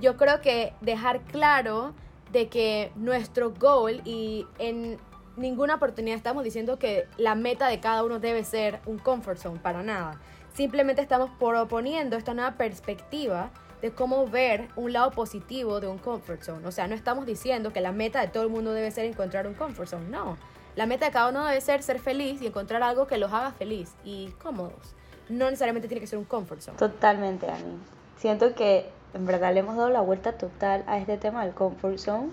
yo 0.00 0.16
creo 0.16 0.40
que 0.40 0.72
dejar 0.80 1.20
claro 1.22 1.94
de 2.32 2.48
que 2.48 2.90
nuestro 2.96 3.52
goal 3.52 4.00
y 4.04 4.46
en 4.58 4.98
ninguna 5.36 5.76
oportunidad 5.76 6.16
estamos 6.16 6.42
diciendo 6.42 6.78
que 6.78 7.06
la 7.18 7.34
meta 7.34 7.68
de 7.68 7.80
cada 7.80 8.02
uno 8.02 8.18
debe 8.18 8.42
ser 8.44 8.80
un 8.86 8.98
comfort 8.98 9.38
zone, 9.38 9.60
para 9.60 9.82
nada. 9.82 10.18
Simplemente 10.54 11.02
estamos 11.02 11.30
proponiendo 11.38 12.16
esta 12.16 12.32
nueva 12.32 12.52
perspectiva 12.52 13.50
de 13.86 13.92
cómo 13.92 14.26
ver 14.26 14.68
un 14.74 14.92
lado 14.92 15.12
positivo 15.12 15.78
de 15.78 15.86
un 15.86 15.98
comfort 15.98 16.42
zone. 16.42 16.66
O 16.66 16.72
sea, 16.72 16.88
no 16.88 16.96
estamos 16.96 17.24
diciendo 17.24 17.72
que 17.72 17.80
la 17.80 17.92
meta 17.92 18.20
de 18.20 18.26
todo 18.26 18.42
el 18.42 18.48
mundo 18.48 18.72
debe 18.72 18.90
ser 18.90 19.04
encontrar 19.04 19.46
un 19.46 19.54
comfort 19.54 19.88
zone, 19.88 20.08
no. 20.08 20.36
La 20.74 20.86
meta 20.86 21.06
de 21.06 21.12
cada 21.12 21.30
uno 21.30 21.44
debe 21.44 21.60
ser 21.60 21.84
ser 21.84 22.00
feliz 22.00 22.42
y 22.42 22.48
encontrar 22.48 22.82
algo 22.82 23.06
que 23.06 23.16
los 23.16 23.32
haga 23.32 23.52
feliz 23.52 23.94
y 24.04 24.30
cómodos. 24.42 24.94
No 25.28 25.44
necesariamente 25.44 25.86
tiene 25.86 26.00
que 26.00 26.08
ser 26.08 26.18
un 26.18 26.24
comfort 26.24 26.60
zone. 26.60 26.76
Totalmente, 26.76 27.48
Ani. 27.48 27.78
Siento 28.16 28.54
que 28.54 28.90
en 29.14 29.24
verdad 29.24 29.54
le 29.54 29.60
hemos 29.60 29.76
dado 29.76 29.90
la 29.90 30.00
vuelta 30.00 30.32
total 30.32 30.82
a 30.88 30.98
este 30.98 31.16
tema 31.16 31.44
del 31.44 31.54
comfort 31.54 31.98
zone 31.98 32.30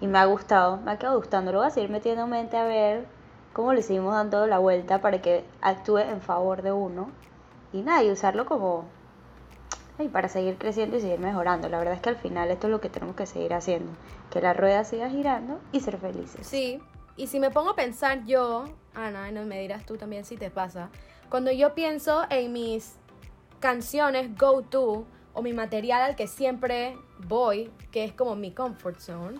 y 0.00 0.08
me 0.08 0.18
ha 0.18 0.24
gustado, 0.24 0.78
me 0.78 0.90
ha 0.90 0.98
quedado 0.98 1.16
gustando. 1.16 1.52
Lo 1.52 1.58
voy 1.58 1.68
a 1.68 1.70
seguir 1.70 1.90
metiendo 1.90 2.24
en 2.24 2.30
mente 2.30 2.56
a 2.56 2.64
ver 2.64 3.06
cómo 3.52 3.72
le 3.72 3.82
seguimos 3.82 4.14
dando 4.14 4.48
la 4.48 4.58
vuelta 4.58 5.00
para 5.00 5.22
que 5.22 5.44
actúe 5.60 5.98
en 5.98 6.20
favor 6.20 6.62
de 6.62 6.72
uno 6.72 7.10
y 7.72 7.82
nada, 7.82 8.02
y 8.02 8.10
usarlo 8.10 8.46
como 8.46 8.84
y 9.98 10.08
para 10.08 10.28
seguir 10.28 10.56
creciendo 10.58 10.96
y 10.96 11.00
seguir 11.00 11.20
mejorando. 11.20 11.68
La 11.68 11.78
verdad 11.78 11.94
es 11.94 12.00
que 12.00 12.08
al 12.08 12.16
final 12.16 12.50
esto 12.50 12.66
es 12.66 12.70
lo 12.70 12.80
que 12.80 12.88
tenemos 12.88 13.14
que 13.16 13.26
seguir 13.26 13.54
haciendo, 13.54 13.92
que 14.30 14.40
la 14.40 14.52
rueda 14.52 14.84
siga 14.84 15.10
girando 15.10 15.60
y 15.72 15.80
ser 15.80 15.98
felices. 15.98 16.46
Sí, 16.46 16.80
y 17.16 17.26
si 17.26 17.40
me 17.40 17.50
pongo 17.50 17.70
a 17.70 17.76
pensar 17.76 18.24
yo, 18.24 18.64
Ana, 18.94 19.28
y 19.28 19.32
me 19.32 19.60
dirás 19.60 19.84
tú 19.84 19.96
también 19.96 20.24
si 20.24 20.36
te 20.36 20.50
pasa, 20.50 20.90
cuando 21.28 21.50
yo 21.52 21.74
pienso 21.74 22.24
en 22.30 22.52
mis 22.52 22.96
canciones 23.60 24.36
go 24.36 24.62
to 24.62 25.06
o 25.34 25.42
mi 25.42 25.52
material 25.52 26.02
al 26.02 26.16
que 26.16 26.26
siempre 26.26 26.96
voy, 27.26 27.70
que 27.90 28.04
es 28.04 28.12
como 28.12 28.34
mi 28.34 28.52
comfort 28.52 28.98
zone, 28.98 29.38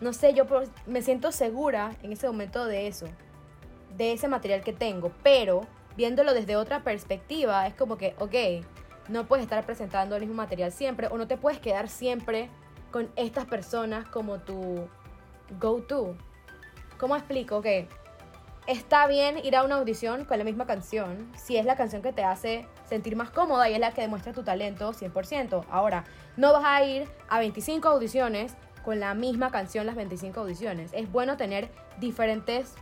no 0.00 0.12
sé, 0.12 0.34
yo 0.34 0.44
me 0.86 1.02
siento 1.02 1.32
segura 1.32 1.96
en 2.02 2.12
ese 2.12 2.26
momento 2.26 2.66
de 2.66 2.86
eso, 2.86 3.06
de 3.96 4.12
ese 4.12 4.28
material 4.28 4.60
que 4.62 4.72
tengo, 4.72 5.10
pero 5.22 5.62
viéndolo 5.96 6.34
desde 6.34 6.56
otra 6.56 6.84
perspectiva, 6.84 7.66
es 7.66 7.74
como 7.74 7.96
que, 7.96 8.14
ok, 8.18 8.64
no 9.08 9.26
puedes 9.26 9.44
estar 9.44 9.64
presentando 9.64 10.16
el 10.16 10.22
mismo 10.22 10.36
material 10.36 10.72
siempre 10.72 11.08
o 11.08 11.18
no 11.18 11.26
te 11.26 11.36
puedes 11.36 11.58
quedar 11.60 11.88
siempre 11.88 12.48
con 12.90 13.10
estas 13.16 13.44
personas 13.46 14.06
como 14.06 14.38
tu 14.38 14.88
go-to. 15.60 16.16
¿Cómo 16.98 17.16
explico? 17.16 17.60
Que 17.60 17.88
está 18.66 19.06
bien 19.06 19.38
ir 19.44 19.56
a 19.56 19.64
una 19.64 19.76
audición 19.76 20.24
con 20.24 20.38
la 20.38 20.44
misma 20.44 20.66
canción 20.66 21.30
si 21.36 21.56
es 21.56 21.64
la 21.64 21.76
canción 21.76 22.02
que 22.02 22.12
te 22.12 22.24
hace 22.24 22.66
sentir 22.88 23.16
más 23.16 23.30
cómoda 23.30 23.68
y 23.68 23.74
es 23.74 23.80
la 23.80 23.92
que 23.92 24.00
demuestra 24.00 24.32
tu 24.32 24.42
talento 24.42 24.92
100%. 24.92 25.64
Ahora, 25.70 26.04
no 26.36 26.52
vas 26.52 26.64
a 26.64 26.82
ir 26.84 27.08
a 27.28 27.38
25 27.38 27.88
audiciones 27.88 28.54
con 28.84 29.00
la 29.00 29.14
misma 29.14 29.50
canción 29.50 29.86
las 29.86 29.96
25 29.96 30.40
audiciones. 30.40 30.92
Es 30.92 31.10
bueno 31.10 31.36
tener 31.36 31.70
diferentes 31.98 32.74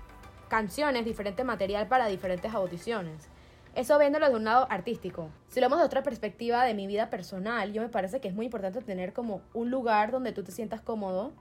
canciones, 0.49 1.05
diferente 1.05 1.45
material 1.45 1.89
para 1.89 2.07
diferentes 2.07 2.55
audiciones. 2.55 3.29
Eso 3.75 3.99
viéndolo 3.99 4.29
de 4.29 4.37
un 4.37 4.45
lado 4.45 4.69
artístico. 4.71 5.31
Si 5.49 5.61
lo 5.61 5.67
vemos 5.67 5.81
de 5.81 5.87
otra 5.87 6.05
perspectiva 6.05 6.63
de 6.65 6.75
mi 6.75 6.87
vida 6.87 7.11
personal, 7.11 7.73
yo 7.73 7.83
me 7.83 7.89
parece 7.89 8.21
que 8.21 8.29
es 8.29 8.35
muy 8.35 8.47
importante 8.47 8.81
tener 8.83 9.13
como 9.13 9.41
un 9.53 9.73
lugar 9.73 10.13
donde 10.13 10.31
tú 10.31 10.45
te 10.45 10.53
sientas 10.53 10.81
cómodo, 10.81 11.33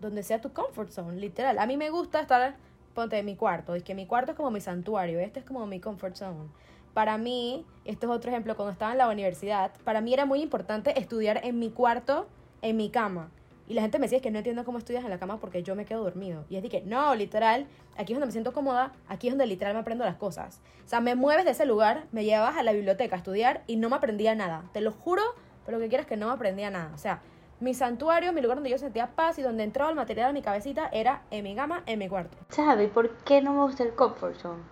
donde 0.00 0.24
sea 0.24 0.40
tu 0.40 0.52
comfort 0.52 0.90
zone, 0.90 1.20
literal. 1.20 1.60
A 1.60 1.66
mí 1.66 1.76
me 1.76 1.90
gusta 1.90 2.20
estar, 2.20 2.56
ponte 2.94 3.16
en 3.16 3.26
mi 3.26 3.36
cuarto, 3.36 3.76
es 3.76 3.84
que 3.84 3.94
mi 3.94 4.06
cuarto 4.06 4.32
es 4.32 4.36
como 4.36 4.50
mi 4.50 4.60
santuario, 4.60 5.20
este 5.20 5.38
es 5.38 5.46
como 5.46 5.64
mi 5.66 5.78
comfort 5.78 6.16
zone. 6.16 6.48
Para 6.94 7.16
mí, 7.16 7.64
esto 7.84 8.06
es 8.06 8.12
otro 8.12 8.32
ejemplo, 8.32 8.56
cuando 8.56 8.72
estaba 8.72 8.90
en 8.90 8.98
la 8.98 9.08
universidad, 9.08 9.70
para 9.84 10.00
mí 10.00 10.12
era 10.12 10.26
muy 10.26 10.42
importante 10.42 10.98
estudiar 10.98 11.42
en 11.44 11.60
mi 11.60 11.70
cuarto, 11.70 12.26
en 12.60 12.76
mi 12.76 12.90
cama. 12.90 13.30
Y 13.68 13.74
la 13.74 13.82
gente 13.82 13.98
me 13.98 14.06
decía 14.06 14.20
que 14.20 14.30
no 14.30 14.38
entiendo 14.38 14.64
cómo 14.64 14.78
estudias 14.78 15.04
en 15.04 15.10
la 15.10 15.18
cama 15.18 15.38
porque 15.38 15.62
yo 15.62 15.74
me 15.74 15.84
quedo 15.84 16.02
dormido. 16.02 16.44
Y 16.48 16.56
es 16.56 16.62
de 16.62 16.68
que, 16.68 16.82
no, 16.82 17.14
literal, 17.14 17.66
aquí 17.96 18.12
es 18.12 18.16
donde 18.16 18.26
me 18.26 18.32
siento 18.32 18.52
cómoda, 18.52 18.92
aquí 19.08 19.28
es 19.28 19.32
donde 19.32 19.46
literal 19.46 19.74
me 19.74 19.80
aprendo 19.80 20.04
las 20.04 20.16
cosas. 20.16 20.60
O 20.84 20.88
sea, 20.88 21.00
me 21.00 21.14
mueves 21.14 21.44
de 21.44 21.52
ese 21.52 21.64
lugar, 21.64 22.06
me 22.12 22.24
llevabas 22.24 22.56
a 22.56 22.62
la 22.62 22.72
biblioteca 22.72 23.16
a 23.16 23.18
estudiar 23.18 23.62
y 23.66 23.76
no 23.76 23.88
me 23.88 23.96
aprendía 23.96 24.34
nada. 24.34 24.64
Te 24.72 24.80
lo 24.80 24.92
juro, 24.92 25.22
pero 25.64 25.78
lo 25.78 25.84
que 25.84 25.88
quieras 25.88 26.06
que 26.06 26.16
no 26.16 26.26
me 26.26 26.32
aprendía 26.32 26.70
nada. 26.70 26.90
O 26.94 26.98
sea, 26.98 27.22
mi 27.60 27.74
santuario, 27.74 28.32
mi 28.32 28.40
lugar 28.40 28.56
donde 28.56 28.70
yo 28.70 28.78
sentía 28.78 29.14
paz 29.14 29.38
y 29.38 29.42
donde 29.42 29.62
entraba 29.62 29.90
el 29.90 29.96
material 29.96 30.28
de 30.28 30.32
mi 30.32 30.42
cabecita 30.42 30.88
era 30.92 31.22
en 31.30 31.44
mi 31.44 31.54
cama, 31.54 31.84
en 31.86 32.00
mi 32.00 32.08
cuarto. 32.08 32.36
¿Sabes 32.48 32.90
por 32.90 33.16
qué 33.18 33.40
no 33.40 33.52
me 33.52 33.62
gusta 33.62 33.84
el 33.84 33.94
comfort 33.94 34.34
zone? 34.34 34.62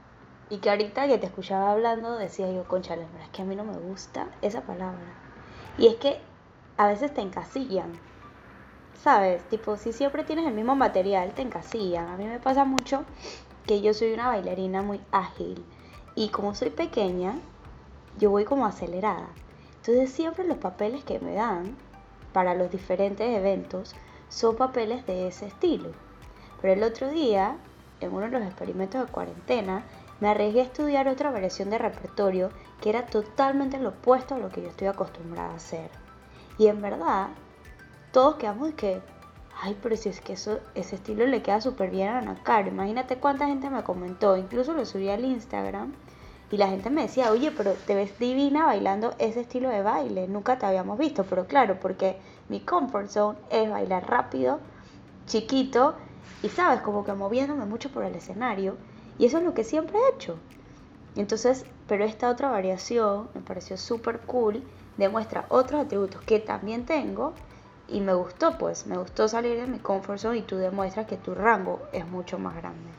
Y 0.51 0.59
que 0.59 0.69
ahorita 0.71 1.07
que 1.07 1.17
te 1.19 1.27
escuchaba 1.27 1.71
hablando 1.71 2.19
decía 2.19 2.51
yo, 2.51 2.65
concha, 2.65 2.97
la 2.97 3.07
verdad 3.07 3.23
es 3.23 3.29
que 3.29 3.43
a 3.43 3.45
mí 3.45 3.55
no 3.55 3.63
me 3.63 3.79
gusta 3.79 4.27
esa 4.43 4.63
palabra. 4.63 5.15
Y 5.79 5.87
es 5.87 5.95
que 5.95 6.19
a 6.77 6.89
veces 6.89 7.15
te 7.15 7.21
encasillan 7.21 7.93
¿sabes? 9.03 9.43
Tipo, 9.49 9.77
si 9.77 9.93
siempre 9.93 10.25
tienes 10.25 10.47
el 10.47 10.55
mismo 10.55 10.77
material, 10.77 11.33
te 11.33 11.43
encasillan. 11.43 12.09
A 12.09 12.17
mí 12.17 12.25
me 12.25 12.39
pasa 12.39 12.65
mucho 12.65 13.05
que 13.67 13.81
yo 13.81 13.95
soy 13.95 14.13
una 14.13 14.29
bailarina 14.29 14.83
muy 14.83 15.01
ágil 15.11 15.65
y 16.15 16.29
como 16.29 16.55
soy 16.55 16.71
pequeña, 16.71 17.35
yo 18.19 18.31
voy 18.31 18.45
como 18.45 18.67
acelerada. 18.67 19.29
Entonces 19.77 20.11
siempre 20.11 20.45
los 20.45 20.59
papeles 20.59 21.05
que 21.05 21.19
me 21.19 21.35
dan 21.35 21.77
para 22.33 22.55
los 22.55 22.71
diferentes 22.71 23.27
eventos 23.27 23.95
son 24.29 24.57
papeles 24.57 25.07
de 25.07 25.29
ese 25.29 25.47
estilo. 25.47 25.91
Pero 26.61 26.75
el 26.75 26.83
otro 26.83 27.09
día, 27.09 27.57
en 28.01 28.13
uno 28.13 28.27
de 28.27 28.39
los 28.39 28.43
experimentos 28.43 29.07
de 29.07 29.13
cuarentena, 29.13 29.85
me 30.21 30.29
arriesgué 30.29 30.61
a 30.61 30.65
estudiar 30.65 31.09
otra 31.09 31.31
variación 31.31 31.71
de 31.71 31.79
repertorio 31.79 32.51
que 32.83 32.91
era 32.91 33.07
totalmente 33.07 33.79
lo 33.79 33.91
opuesto 33.91 34.35
a 34.35 34.39
lo 34.39 34.51
que 34.51 34.61
yo 34.61 34.69
estoy 34.69 34.89
acostumbrada 34.89 35.53
a 35.53 35.57
hacer. 35.57 35.91
Y 36.59 36.67
en 36.67 36.83
verdad, 36.83 37.29
todos 38.13 38.37
quedamos 38.37 38.69
de 38.69 38.75
que, 38.75 39.01
ay, 39.61 39.77
pero 39.83 39.97
si 39.97 40.09
es 40.09 40.21
que 40.21 40.33
eso, 40.35 40.59
ese 40.75 40.97
estilo 40.97 41.27
le 41.27 41.43
queda 41.43 41.61
súper 41.61 41.91
bien 41.91 42.09
a 42.09 42.19
Ana 42.19 42.37
Caro. 42.43 42.69
Imagínate 42.69 43.17
cuánta 43.17 43.47
gente 43.47 43.71
me 43.71 43.83
comentó, 43.83 44.37
incluso 44.37 44.73
lo 44.73 44.85
subí 44.85 45.09
al 45.09 45.25
Instagram 45.25 45.93
y 46.51 46.57
la 46.57 46.69
gente 46.69 46.91
me 46.91 47.03
decía, 47.03 47.31
oye, 47.31 47.53
pero 47.57 47.73
te 47.73 47.95
ves 47.95 48.19
divina 48.19 48.67
bailando 48.67 49.15
ese 49.19 49.41
estilo 49.41 49.69
de 49.69 49.83
baile, 49.83 50.27
nunca 50.27 50.59
te 50.59 50.67
habíamos 50.67 50.99
visto, 50.99 51.25
pero 51.25 51.47
claro, 51.47 51.79
porque 51.79 52.19
mi 52.49 52.61
comfort 52.61 53.09
zone 53.09 53.39
es 53.51 53.71
bailar 53.71 54.09
rápido, 54.09 54.59
chiquito 55.27 55.95
y 56.43 56.49
sabes, 56.49 56.81
como 56.81 57.05
que 57.05 57.13
moviéndome 57.13 57.67
mucho 57.67 57.91
por 57.91 58.05
el 58.05 58.15
escenario 58.17 58.77
y 59.19 59.27
eso 59.27 59.39
es 59.39 59.45
lo 59.45 59.55
que 59.55 59.63
siempre 59.63 59.97
he 59.99 60.15
hecho. 60.17 60.37
Entonces, 61.15 61.65
pero 61.87 62.05
esta 62.05 62.31
otra 62.31 62.51
variación 62.51 63.29
me 63.35 63.41
pareció 63.41 63.77
súper 63.77 64.21
cool, 64.21 64.63
demuestra 64.97 65.47
otros 65.51 65.81
atributos 65.81 66.23
que 66.23 66.41
también 66.41 66.85
tengo 66.85 67.35
y 67.91 68.01
me 68.01 68.15
gustó, 68.15 68.57
pues, 68.59 68.87
me 68.87 68.97
gustó 68.97 69.29
salir 69.29 69.57
de 69.61 69.67
mi 69.67 69.79
comfort 69.79 70.19
zone 70.19 70.39
y 70.39 70.43
tú 70.43 70.57
demuestras 70.57 71.07
que 71.07 71.17
tu 71.17 71.35
rango 71.35 71.81
es 71.93 72.07
mucho 72.07 72.39
más 72.39 72.55
grande. 72.57 72.91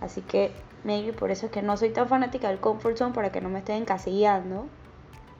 Así 0.00 0.22
que, 0.22 0.52
maybe 0.82 1.12
por 1.12 1.30
eso 1.30 1.46
es 1.46 1.52
que 1.52 1.62
no 1.62 1.76
soy 1.76 1.90
tan 1.90 2.08
fanática 2.08 2.48
del 2.48 2.60
comfort 2.60 2.96
zone 2.96 3.14
para 3.14 3.30
que 3.30 3.40
no 3.40 3.48
me 3.48 3.58
estén 3.58 3.82
encasillando 3.82 4.66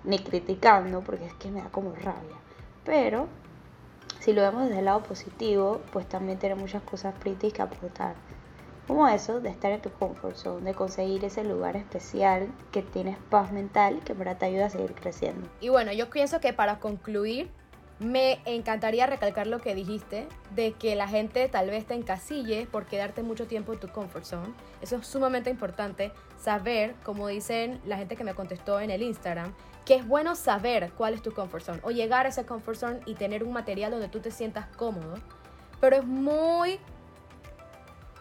ni 0.04 0.18
criticando, 0.18 1.00
porque 1.00 1.26
es 1.26 1.34
que 1.34 1.50
me 1.50 1.62
da 1.62 1.70
como 1.70 1.94
rabia. 1.94 2.36
Pero, 2.84 3.26
si 4.20 4.32
lo 4.32 4.42
vemos 4.42 4.64
desde 4.64 4.78
el 4.80 4.84
lado 4.84 5.02
positivo, 5.02 5.80
pues 5.92 6.06
también 6.06 6.38
tiene 6.38 6.54
muchas 6.54 6.82
cosas 6.82 7.14
pretty 7.18 7.50
que 7.50 7.62
aportar. 7.62 8.14
Como 8.86 9.08
eso, 9.08 9.40
de 9.40 9.48
estar 9.48 9.72
en 9.72 9.80
tu 9.80 9.90
comfort 9.90 10.36
zone, 10.36 10.66
de 10.66 10.74
conseguir 10.74 11.24
ese 11.24 11.42
lugar 11.42 11.74
especial 11.74 12.48
que 12.70 12.82
tienes 12.82 13.16
paz 13.30 13.50
mental 13.50 14.00
que 14.04 14.14
para 14.14 14.36
te 14.36 14.44
ayuda 14.44 14.66
a 14.66 14.70
seguir 14.70 14.94
creciendo. 14.94 15.48
Y 15.60 15.70
bueno, 15.70 15.90
yo 15.92 16.10
pienso 16.10 16.38
que 16.40 16.52
para 16.52 16.80
concluir, 16.80 17.50
me 18.04 18.40
encantaría 18.44 19.06
recalcar 19.06 19.46
lo 19.46 19.60
que 19.60 19.74
dijiste, 19.74 20.26
de 20.54 20.72
que 20.72 20.94
la 20.96 21.08
gente 21.08 21.48
tal 21.48 21.70
vez 21.70 21.86
te 21.86 21.94
encasille 21.94 22.66
por 22.66 22.86
quedarte 22.86 23.22
mucho 23.22 23.46
tiempo 23.46 23.72
en 23.72 23.80
tu 23.80 23.88
comfort 23.88 24.24
zone. 24.24 24.54
Eso 24.80 24.96
es 24.96 25.06
sumamente 25.06 25.50
importante, 25.50 26.12
saber, 26.38 26.94
como 27.02 27.28
dicen 27.28 27.80
la 27.84 27.96
gente 27.96 28.16
que 28.16 28.24
me 28.24 28.34
contestó 28.34 28.80
en 28.80 28.90
el 28.90 29.02
Instagram, 29.02 29.54
que 29.84 29.96
es 29.96 30.06
bueno 30.06 30.34
saber 30.34 30.92
cuál 30.96 31.14
es 31.14 31.22
tu 31.22 31.32
comfort 31.32 31.64
zone 31.64 31.80
o 31.82 31.90
llegar 31.90 32.26
a 32.26 32.30
ese 32.30 32.46
comfort 32.46 32.78
zone 32.78 33.00
y 33.06 33.14
tener 33.14 33.44
un 33.44 33.52
material 33.52 33.90
donde 33.90 34.08
tú 34.08 34.20
te 34.20 34.30
sientas 34.30 34.66
cómodo. 34.76 35.14
Pero 35.80 35.96
es 35.96 36.04
muy 36.04 36.78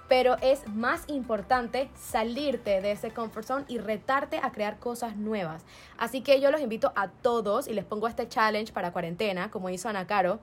pero 0.07 0.35
es 0.41 0.67
más 0.67 1.03
importante 1.07 1.89
salirte 1.95 2.81
de 2.81 2.91
ese 2.91 3.11
comfort 3.11 3.45
zone 3.45 3.65
y 3.67 3.77
retarte 3.77 4.39
a 4.41 4.51
crear 4.51 4.77
cosas 4.79 5.15
nuevas. 5.15 5.63
Así 5.97 6.21
que 6.21 6.39
yo 6.39 6.51
los 6.51 6.61
invito 6.61 6.91
a 6.95 7.09
todos 7.09 7.67
y 7.67 7.73
les 7.73 7.85
pongo 7.85 8.07
este 8.07 8.27
challenge 8.27 8.73
para 8.73 8.91
cuarentena, 8.91 9.49
como 9.49 9.69
hizo 9.69 9.89
Ana 9.89 10.07
Caro. 10.07 10.39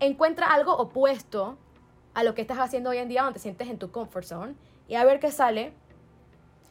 Encuentra 0.00 0.52
algo 0.52 0.76
opuesto 0.76 1.56
a 2.14 2.22
lo 2.24 2.34
que 2.34 2.42
estás 2.42 2.58
haciendo 2.58 2.90
hoy 2.90 2.98
en 2.98 3.08
día 3.08 3.22
donde 3.22 3.34
te 3.38 3.42
sientes 3.42 3.68
en 3.68 3.78
tu 3.78 3.90
comfort 3.90 4.24
zone 4.24 4.54
y 4.88 4.96
a 4.96 5.04
ver 5.04 5.20
qué 5.20 5.30
sale. 5.30 5.72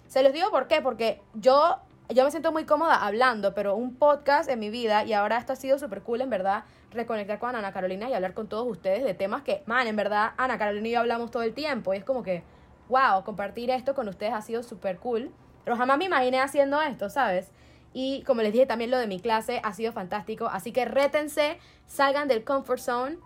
Se 0.07 0.23
los 0.23 0.33
digo 0.33 0.49
por 0.51 0.67
qué, 0.67 0.81
porque 0.81 1.21
yo 1.33 1.79
yo 2.09 2.23
me 2.23 2.31
siento 2.31 2.51
muy 2.51 2.65
cómoda 2.65 2.95
hablando, 3.05 3.53
pero 3.53 3.75
un 3.75 3.95
podcast 3.95 4.49
en 4.49 4.59
mi 4.59 4.69
vida 4.69 5.03
y 5.03 5.13
ahora 5.13 5.37
esto 5.37 5.53
ha 5.53 5.55
sido 5.57 5.77
súper 5.77 6.03
cool, 6.03 6.21
en 6.21 6.29
verdad, 6.29 6.63
reconectar 6.91 7.39
con 7.39 7.55
Ana 7.55 7.71
Carolina 7.73 8.09
y 8.09 8.13
hablar 8.13 8.33
con 8.33 8.47
todos 8.47 8.67
ustedes 8.67 9.03
de 9.03 9.13
temas 9.13 9.43
que, 9.43 9.63
man, 9.65 9.87
en 9.87 9.95
verdad, 9.95 10.31
Ana 10.37 10.57
Carolina 10.57 10.87
y 10.87 10.91
yo 10.91 10.99
hablamos 10.99 11.31
todo 11.31 11.43
el 11.43 11.53
tiempo 11.53 11.93
y 11.93 11.97
es 11.97 12.03
como 12.03 12.23
que, 12.23 12.43
wow, 12.89 13.23
compartir 13.23 13.69
esto 13.69 13.93
con 13.93 14.07
ustedes 14.07 14.33
ha 14.33 14.41
sido 14.41 14.63
súper 14.63 14.97
cool, 14.97 15.31
pero 15.63 15.75
jamás 15.75 15.97
me 15.97 16.05
imaginé 16.05 16.39
haciendo 16.39 16.81
esto, 16.81 17.09
¿sabes? 17.09 17.51
Y 17.93 18.23
como 18.23 18.41
les 18.41 18.53
dije, 18.53 18.65
también 18.65 18.91
lo 18.91 18.97
de 18.97 19.07
mi 19.07 19.19
clase 19.19 19.59
ha 19.63 19.73
sido 19.73 19.91
fantástico, 19.91 20.47
así 20.47 20.71
que 20.71 20.85
rétense, 20.85 21.59
salgan 21.87 22.27
del 22.27 22.43
comfort 22.43 22.79
zone 22.79 23.17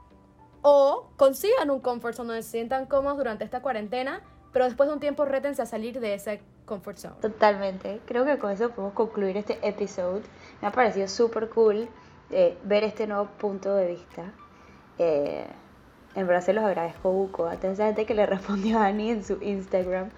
O 0.62 1.10
consigan 1.18 1.72
un 1.72 1.82
comfort 1.82 2.14
zone 2.14 2.28
donde 2.28 2.44
se 2.44 2.52
sientan 2.52 2.86
cómodos 2.86 3.18
durante 3.18 3.44
esta 3.44 3.62
cuarentena, 3.62 4.22
pero 4.54 4.66
después 4.66 4.88
de 4.88 4.94
un 4.94 5.00
tiempo 5.00 5.26
rétense 5.26 5.62
a 5.62 5.66
salir 5.66 6.00
de 6.00 6.14
ese 6.14 6.42
comfort 6.66 6.98
zone. 6.98 7.16
Totalmente. 7.22 8.00
Creo 8.06 8.26
que 8.26 8.38
con 8.38 8.52
eso 8.52 8.70
podemos 8.70 8.94
concluir 8.94 9.38
este 9.38 9.58
episodio. 9.68 10.22
Me 10.62 10.68
ha 10.68 10.72
parecido 10.72 11.08
súper 11.08 11.50
cool 11.50 11.90
eh, 12.32 12.58
ver 12.64 12.84
este 12.84 13.08
nuevo 13.08 13.26
punto 13.38 13.76
de 13.76 13.88
vista. 13.88 14.34
Eh, 14.98 15.46
en 16.16 16.28
verdad 16.28 16.42
se 16.42 16.54
los 16.54 16.64
agradezco 16.64 17.12
buco 17.12 17.48
a 17.48 17.58
gente 17.58 18.06
que 18.06 18.14
le 18.14 18.26
respondió 18.28 18.80
a 18.80 18.88
Ani 18.88 19.12
en 19.12 19.24
su 19.24 19.38
Instagram 19.42 20.10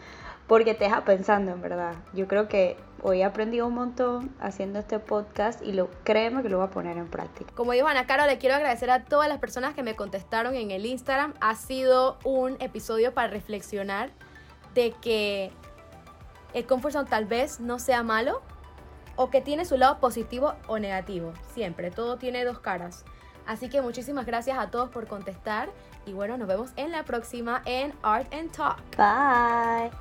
porque 0.47 0.73
te 0.73 0.86
deja 0.86 1.06
pensando 1.06 1.52
en 1.52 1.62
verdad. 1.62 1.95
Yo 2.13 2.28
creo 2.28 2.47
que 2.47 2.78
hoy 3.02 3.21
he 3.21 3.23
aprendido 3.23 3.67
un 3.67 3.73
montón 3.73 4.36
haciendo 4.39 4.80
este 4.80 4.99
podcast 4.99 5.62
y 5.62 5.71
lo 5.71 5.89
créeme 6.04 6.43
que 6.43 6.49
lo 6.49 6.58
voy 6.58 6.67
a 6.67 6.69
poner 6.69 6.97
en 6.97 7.08
práctica. 7.08 7.54
Como 7.56 7.71
dijo 7.71 7.88
Ana 7.88 8.06
Caro, 8.06 8.26
le 8.26 8.38
quiero 8.38 8.56
agradecer 8.56 8.89
a 8.91 9.06
todas 9.06 9.30
las 9.30 9.39
personas 9.39 9.73
que 9.73 9.84
me 9.84 9.95
contestaron 9.95 10.56
en 10.56 10.71
el 10.71 10.86
Instagram. 10.86 11.34
Ha 11.39 11.56
sido 11.56 12.17
un 12.23 12.58
episodio 12.60 13.13
para 13.13 13.30
reflexionar 13.30 14.10
de 14.73 14.91
que 15.02 15.52
el 16.54 16.65
comfort 16.65 16.93
zone 16.93 17.10
tal 17.10 17.26
vez 17.26 17.60
no 17.60 17.80
sea 17.80 18.04
malo 18.04 18.41
o 19.15 19.30
que 19.30 19.41
tiene 19.41 19.65
su 19.65 19.78
lado 19.78 19.99
positivo 19.99 20.56
o 20.67 20.80
negativo. 20.80 21.34
Siempre, 21.54 21.91
todo 21.91 22.17
tiene 22.17 22.43
dos 22.45 22.60
caras. 22.60 23.06
Así 23.45 23.69
que 23.69 23.82
muchísimas 23.82 24.26
gracias 24.26 24.58
a 24.58 24.71
todos 24.71 24.89
por 24.89 25.08
contestar 25.08 25.69
y 26.06 26.13
bueno, 26.13 26.38
nos 26.38 26.47
vemos 26.47 26.71
en 26.76 26.91
la 26.91 27.04
próxima 27.04 27.62
en 27.65 27.93
Art 28.02 28.34
and 28.34 28.52
Talk. 28.52 28.80
Bye. 28.97 29.91